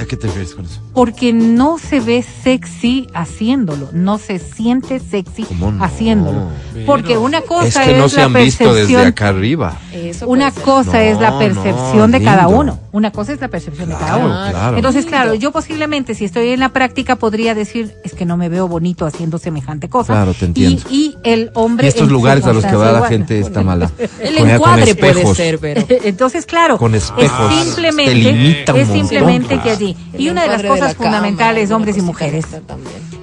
¿A 0.00 0.04
qué 0.04 0.16
te 0.16 0.26
refieres 0.26 0.54
con 0.54 0.64
eso? 0.64 0.80
Porque 0.92 1.32
no 1.32 1.78
se 1.78 2.00
ve 2.00 2.22
sexy 2.22 3.08
haciéndolo, 3.14 3.88
no 3.92 4.18
se 4.18 4.38
siente 4.38 5.00
sexy 5.00 5.46
haciéndolo. 5.80 6.48
Pero- 6.72 6.86
Porque 6.86 7.16
una 7.16 7.40
cosa 7.42 7.82
Es 7.82 7.88
que 7.88 7.96
no 7.98 8.08
se 8.08 8.16
la 8.18 8.24
han 8.24 8.32
visto 8.32 8.64
desde 8.74 8.94
percepción 8.94 9.06
acá 9.06 9.28
arriba. 9.28 9.78
Una 10.26 10.50
cosa 10.50 11.02
es 11.02 11.18
la 11.20 11.38
percepción 11.38 12.10
no, 12.10 12.18
de 12.18 12.24
cada 12.24 12.48
uno. 12.48 12.78
Una 12.92 13.10
cosa 13.10 13.32
es 13.32 13.40
la 13.40 13.48
percepción 13.48 13.88
de 13.88 13.94
cada 13.94 14.16
uno. 14.16 14.50
claro. 14.50 14.76
Entonces, 14.76 15.06
claro, 15.06 15.34
yo 15.34 15.52
posiblemente 15.52 16.14
si 16.14 16.24
estoy 16.24 16.48
en 16.48 16.60
la 16.60 16.70
práctica 16.70 17.16
podría 17.16 17.54
decir, 17.54 17.94
es 18.04 18.14
que 18.14 18.24
no 18.24 18.36
me 18.36 18.48
veo 18.48 18.68
bonito 18.68 19.06
haciendo 19.06 19.38
semejante 19.38 19.88
cosa. 19.88 20.12
Claro, 20.12 20.34
te 20.34 20.46
entiendo. 20.46 20.82
Y, 20.90 20.96
y 20.96 21.16
el 21.24 21.50
hombre... 21.54 21.86
Y 21.86 21.88
estos 21.88 22.10
lugares 22.10 22.44
a 22.44 22.52
los 22.52 22.64
que 22.64 22.74
va 22.76 22.92
la 22.92 23.08
gente 23.08 23.38
está 23.40 23.62
mala. 23.62 23.90
El 24.20 24.38
encuadre 24.38 24.94
puede 24.94 25.34
ser, 25.34 25.58
pero. 25.58 25.84
Entonces, 26.04 26.46
claro, 26.46 26.78
Con 26.78 26.94
espejos, 26.94 27.52
es 27.52 27.56
te 27.58 27.64
simplemente, 27.64 28.64
es 28.80 28.88
simplemente 28.88 29.60
que 29.60 29.70
allí. 29.70 29.85
Y 30.18 30.26
El 30.26 30.32
una 30.32 30.42
de 30.42 30.48
las 30.48 30.62
cosas 30.62 30.88
la 30.88 30.94
fundamentales, 30.94 31.70
hombres 31.70 31.96
y 31.98 32.00
mujeres, 32.02 32.46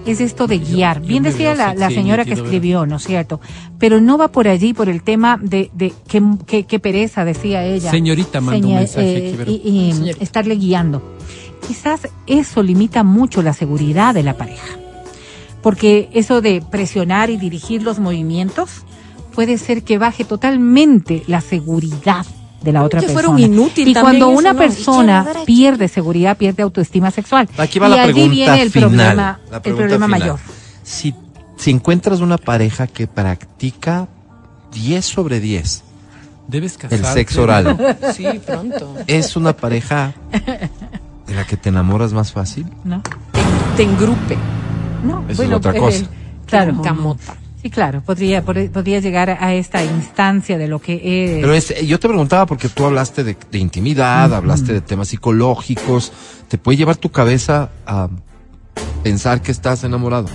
es 0.05 0.21
esto 0.21 0.47
de 0.47 0.59
guiar. 0.59 1.01
yo 1.01 1.07
Bien 1.07 1.23
decía 1.23 1.55
la, 1.55 1.89
señora 1.89 2.25
que 2.25 2.33
escribió, 2.33 2.85
¿no 2.85 2.97
es 2.97 3.03
cierto? 3.03 3.39
Pero 3.79 3.99
no 4.01 4.17
va 4.17 4.27
por 4.29 4.47
allí, 4.47 4.73
por 4.73 4.89
el 4.89 5.01
tema 5.03 5.39
de, 5.41 5.69
de 5.73 5.93
qué, 6.07 6.21
qué- 6.45 6.63
qué 6.65 6.79
pereza, 6.79 7.25
decía 7.25 7.63
ella. 7.65 7.89
Señorita 7.91 8.39
mandó 8.41 8.67
un 8.67 8.75
mensaje 8.75 9.17
eh, 9.17 9.27
aquí, 9.29 9.37
Vero. 9.37 9.51
y, 9.51 9.55
y 9.55 9.93
Señorita. 9.93 10.23
estarle 10.23 10.55
guiando. 10.55 11.01
Quizás 11.67 12.01
eso 12.27 12.61
limita 12.61 13.03
mucho 13.03 13.41
la 13.41 13.53
seguridad 13.53 14.13
de 14.13 14.23
la 14.23 14.35
pareja. 14.37 14.67
Porque 15.61 16.09
eso 16.11 16.41
de 16.41 16.61
presionar 16.61 17.29
y 17.29 17.37
dirigir 17.37 17.83
los 17.83 17.99
movimientos 17.99 18.83
puede 19.33 19.57
ser 19.57 19.83
que 19.83 19.97
baje 19.97 20.25
totalmente 20.25 21.23
la 21.27 21.39
seguridad 21.39 22.25
de 22.63 22.71
la 22.71 22.83
otra 22.83 22.99
que 23.01 23.07
persona. 23.07 23.27
fuera 23.27 23.29
un 23.29 23.39
inútil 23.53 23.87
y 23.89 23.93
cuando 23.93 24.29
una 24.29 24.53
¿no? 24.53 24.59
persona 24.59 25.27
pierde 25.45 25.87
seguridad, 25.87 26.37
pierde 26.37 26.63
autoestima 26.63 27.11
sexual. 27.11 27.49
Aquí 27.57 27.77
va 27.79 27.87
y 27.87 27.91
la 27.91 28.03
allí 28.03 28.13
pregunta 28.13 28.33
viene 28.33 28.61
el 28.61 28.71
final. 28.71 28.89
problema, 28.89 29.39
el 29.51 29.61
problema 29.75 30.05
final. 30.05 30.09
mayor. 30.09 30.39
Si, 30.83 31.13
si 31.57 31.71
encuentras 31.71 32.19
una 32.21 32.37
pareja 32.37 32.87
que 32.87 33.07
practica 33.07 34.07
10 34.73 35.05
sobre 35.05 35.39
10 35.39 35.83
Debes 36.47 36.73
el 36.73 36.79
casarte. 36.89 37.13
sexo 37.19 37.43
oral, 37.43 37.97
Sí, 38.15 38.25
pronto. 38.45 38.95
¿es 39.07 39.35
una 39.35 39.55
pareja 39.55 40.13
de 41.27 41.35
la 41.35 41.45
que 41.45 41.55
te 41.57 41.69
enamoras 41.69 42.11
más 42.13 42.31
fácil? 42.33 42.65
¿No? 42.83 43.01
Te 43.77 43.83
engrupe. 43.83 44.37
No, 45.05 45.23
Eso 45.29 45.43
es 45.43 45.51
otra 45.51 45.73
cosa. 45.73 46.05
claro. 46.45 46.81
Camota. 46.81 47.35
Sí, 47.63 47.69
claro, 47.69 48.01
podría, 48.01 48.43
pod- 48.45 48.69
podría 48.71 48.99
llegar 48.99 49.29
a 49.29 49.53
esta 49.53 49.81
instancia 49.83 50.57
de 50.57 50.67
lo 50.67 50.79
que 50.79 50.95
es. 50.95 51.41
Pero 51.41 51.53
es, 51.53 51.73
yo 51.87 51.97
te 51.97 52.09
preguntaba 52.09 52.45
porque 52.45 52.67
tú 52.67 52.83
hablaste 52.85 53.23
de, 53.23 53.37
de 53.51 53.57
intimidad, 53.57 54.33
hablaste 54.33 54.73
de 54.73 54.81
temas 54.81 55.07
psicológicos. 55.07 56.11
¿Te 56.49 56.57
puede 56.57 56.77
llevar 56.77 56.97
tu 56.97 57.09
cabeza 57.09 57.69
a 57.87 58.09
pensar 59.01 59.41
que 59.41 59.51
estás 59.53 59.83
enamorado? 59.85 60.27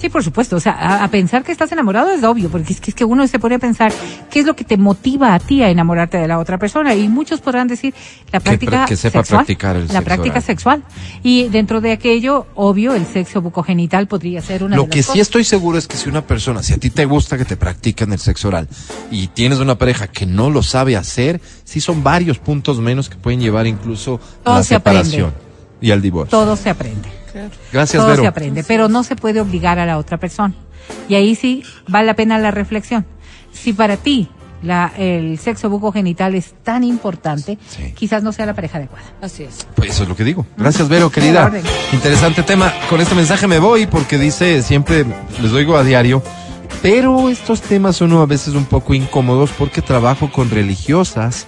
Sí, 0.00 0.08
por 0.08 0.22
supuesto. 0.22 0.56
O 0.56 0.60
sea, 0.60 0.72
a, 0.72 1.04
a 1.04 1.08
pensar 1.08 1.42
que 1.42 1.52
estás 1.52 1.72
enamorado 1.72 2.10
es 2.10 2.22
obvio, 2.24 2.48
porque 2.50 2.72
es 2.72 2.80
que, 2.80 2.90
es 2.90 2.94
que 2.94 3.04
uno 3.04 3.26
se 3.26 3.38
pone 3.38 3.54
a 3.54 3.58
pensar 3.58 3.92
qué 4.30 4.40
es 4.40 4.46
lo 4.46 4.54
que 4.54 4.64
te 4.64 4.76
motiva 4.76 5.34
a 5.34 5.38
ti 5.38 5.62
a 5.62 5.70
enamorarte 5.70 6.18
de 6.18 6.28
la 6.28 6.38
otra 6.38 6.58
persona. 6.58 6.94
Y 6.94 7.08
muchos 7.08 7.40
podrán 7.40 7.68
decir 7.68 7.94
la 8.32 8.40
práctica 8.40 8.86
que 8.86 8.96
sepa 8.96 9.20
sexual. 9.20 9.38
practicar 9.38 9.76
el 9.76 9.82
la 9.82 9.88
sexo 9.88 10.04
práctica 10.04 10.32
oral. 10.34 10.42
sexual. 10.42 10.82
Y 11.22 11.48
dentro 11.48 11.80
de 11.80 11.92
aquello, 11.92 12.46
obvio, 12.54 12.94
el 12.94 13.06
sexo 13.06 13.40
bucogenital 13.40 14.06
podría 14.06 14.42
ser 14.42 14.64
una 14.64 14.76
Lo 14.76 14.82
de 14.82 14.88
las 14.88 14.94
que 14.94 15.02
sí 15.02 15.20
estoy 15.20 15.44
seguro 15.44 15.78
es 15.78 15.86
que 15.86 15.96
si 15.96 16.08
una 16.08 16.26
persona, 16.26 16.62
si 16.62 16.72
a 16.72 16.78
ti 16.78 16.90
te 16.90 17.04
gusta 17.04 17.38
que 17.38 17.44
te 17.44 17.56
practiquen 17.56 18.12
el 18.12 18.18
sexo 18.18 18.48
oral 18.48 18.68
y 19.10 19.28
tienes 19.28 19.58
una 19.58 19.76
pareja 19.76 20.08
que 20.08 20.26
no 20.26 20.50
lo 20.50 20.62
sabe 20.62 20.96
hacer, 20.96 21.40
sí 21.64 21.80
son 21.80 22.02
varios 22.02 22.38
puntos 22.38 22.78
menos 22.80 23.08
que 23.08 23.16
pueden 23.16 23.40
llevar 23.40 23.66
incluso 23.66 24.20
a 24.44 24.56
la 24.58 24.62
se 24.62 24.74
aprende. 24.74 25.04
separación 25.04 25.34
y 25.80 25.90
al 25.90 26.02
divorcio. 26.02 26.30
Todo 26.38 26.56
se 26.56 26.70
aprende. 26.70 27.08
Gracias, 27.72 28.00
todo 28.00 28.10
Vero. 28.10 28.22
se 28.22 28.28
aprende, 28.28 28.64
pero 28.64 28.88
no 28.88 29.02
se 29.02 29.16
puede 29.16 29.40
obligar 29.40 29.78
a 29.78 29.86
la 29.86 29.98
otra 29.98 30.18
persona. 30.18 30.54
Y 31.08 31.14
ahí 31.14 31.34
sí 31.34 31.62
vale 31.88 32.06
la 32.06 32.14
pena 32.14 32.38
la 32.38 32.50
reflexión. 32.50 33.04
Si 33.52 33.72
para 33.72 33.96
ti 33.96 34.28
la, 34.62 34.92
el 34.96 35.38
sexo 35.38 35.68
bucogenital 35.68 36.34
es 36.34 36.54
tan 36.62 36.82
importante, 36.84 37.58
Sí. 37.68 37.92
quizás 37.94 38.22
no 38.22 38.32
sea 38.32 38.46
la 38.46 38.54
pareja 38.54 38.78
adecuada. 38.78 39.04
Así 39.20 39.42
es. 39.44 39.66
Pues 39.74 39.90
eso 39.90 40.04
es 40.04 40.08
lo 40.08 40.16
que 40.16 40.24
digo. 40.24 40.46
Gracias, 40.56 40.88
Vero, 40.88 41.10
querida. 41.10 41.50
Interesante 41.92 42.42
tema. 42.42 42.72
Con 42.88 43.00
este 43.00 43.14
mensaje 43.14 43.46
me 43.46 43.58
voy 43.58 43.86
porque 43.86 44.18
dice, 44.18 44.62
siempre 44.62 45.04
les 45.42 45.52
oigo 45.52 45.76
a 45.76 45.84
diario, 45.84 46.22
pero 46.82 47.28
estos 47.30 47.60
temas 47.62 47.96
son 47.96 48.12
a 48.12 48.26
veces 48.26 48.54
un 48.54 48.64
poco 48.64 48.94
incómodos 48.94 49.50
porque 49.58 49.82
trabajo 49.82 50.30
con 50.30 50.50
religiosas 50.50 51.46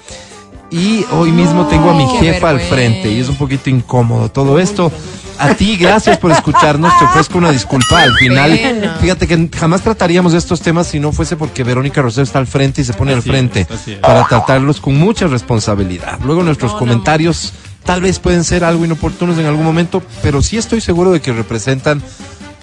y 0.70 1.04
hoy 1.12 1.32
mismo 1.32 1.66
tengo 1.66 1.90
a 1.90 1.94
mi 1.94 2.06
jefa 2.18 2.50
al 2.50 2.60
frente 2.60 3.10
y 3.10 3.20
es 3.20 3.28
un 3.28 3.36
poquito 3.36 3.70
incómodo 3.70 4.30
todo 4.30 4.58
esto. 4.58 4.92
A 5.38 5.54
ti, 5.54 5.76
gracias 5.76 6.18
por 6.18 6.32
escucharnos. 6.32 6.92
Te 6.98 7.04
ofrezco 7.04 7.38
una 7.38 7.52
disculpa. 7.52 8.02
Al 8.02 8.12
final, 8.14 8.58
pena. 8.58 8.96
fíjate 9.00 9.28
que 9.28 9.48
jamás 9.56 9.82
trataríamos 9.82 10.32
de 10.32 10.38
estos 10.38 10.60
temas 10.60 10.88
si 10.88 10.98
no 10.98 11.12
fuese 11.12 11.36
porque 11.36 11.62
Verónica 11.62 12.02
Rosero 12.02 12.24
está 12.24 12.40
al 12.40 12.48
frente 12.48 12.80
y 12.80 12.84
se 12.84 12.92
pone 12.92 13.12
al 13.12 13.22
frente 13.22 13.60
es, 13.60 13.70
así 13.70 13.92
es. 13.92 13.98
para 14.00 14.26
tratarlos 14.26 14.80
con 14.80 14.96
mucha 14.98 15.28
responsabilidad. 15.28 16.18
Luego 16.24 16.42
nuestros 16.42 16.74
comentarios 16.74 17.52
tal 17.84 18.00
vez 18.00 18.18
pueden 18.18 18.42
ser 18.42 18.64
algo 18.64 18.84
inoportunos 18.84 19.38
en 19.38 19.46
algún 19.46 19.64
momento, 19.64 20.02
pero 20.22 20.42
sí 20.42 20.56
estoy 20.56 20.80
seguro 20.80 21.12
de 21.12 21.20
que 21.20 21.32
representan 21.32 22.02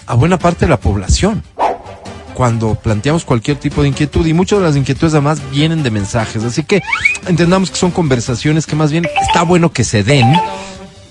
a 0.06 0.14
buena 0.14 0.38
parte 0.38 0.66
de 0.66 0.70
la 0.70 0.78
población. 0.78 1.42
Cuando 2.36 2.74
planteamos 2.74 3.24
cualquier 3.24 3.56
tipo 3.56 3.80
de 3.80 3.88
inquietud 3.88 4.26
y 4.26 4.34
muchas 4.34 4.58
de 4.58 4.66
las 4.66 4.76
inquietudes 4.76 5.14
además 5.14 5.40
vienen 5.50 5.82
de 5.82 5.90
mensajes, 5.90 6.44
así 6.44 6.64
que 6.64 6.82
entendamos 7.26 7.70
que 7.70 7.78
son 7.78 7.90
conversaciones 7.90 8.66
que 8.66 8.76
más 8.76 8.92
bien 8.92 9.08
está 9.26 9.40
bueno 9.40 9.72
que 9.72 9.84
se 9.84 10.02
den, 10.02 10.30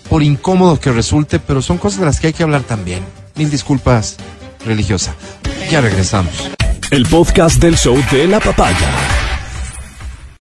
por 0.08 0.22
incómodo 0.22 0.80
que 0.80 0.92
resulte, 0.92 1.40
pero 1.40 1.64
son 1.64 1.80
cosas 1.80 2.02
de 2.02 2.06
las 2.06 2.20
que 2.20 2.28
hay 2.28 2.34
que 2.34 2.44
hablar 2.44 2.62
también. 2.62 3.04
Mil 3.34 3.50
disculpas, 3.50 4.18
religiosa. 4.68 5.16
Ya 5.72 5.82
regresamos. 5.82 6.52
El 6.92 7.08
podcast 7.08 7.60
del 7.60 7.76
show 7.76 7.98
de 8.12 8.28
la 8.28 8.40
papaya. 8.40 9.15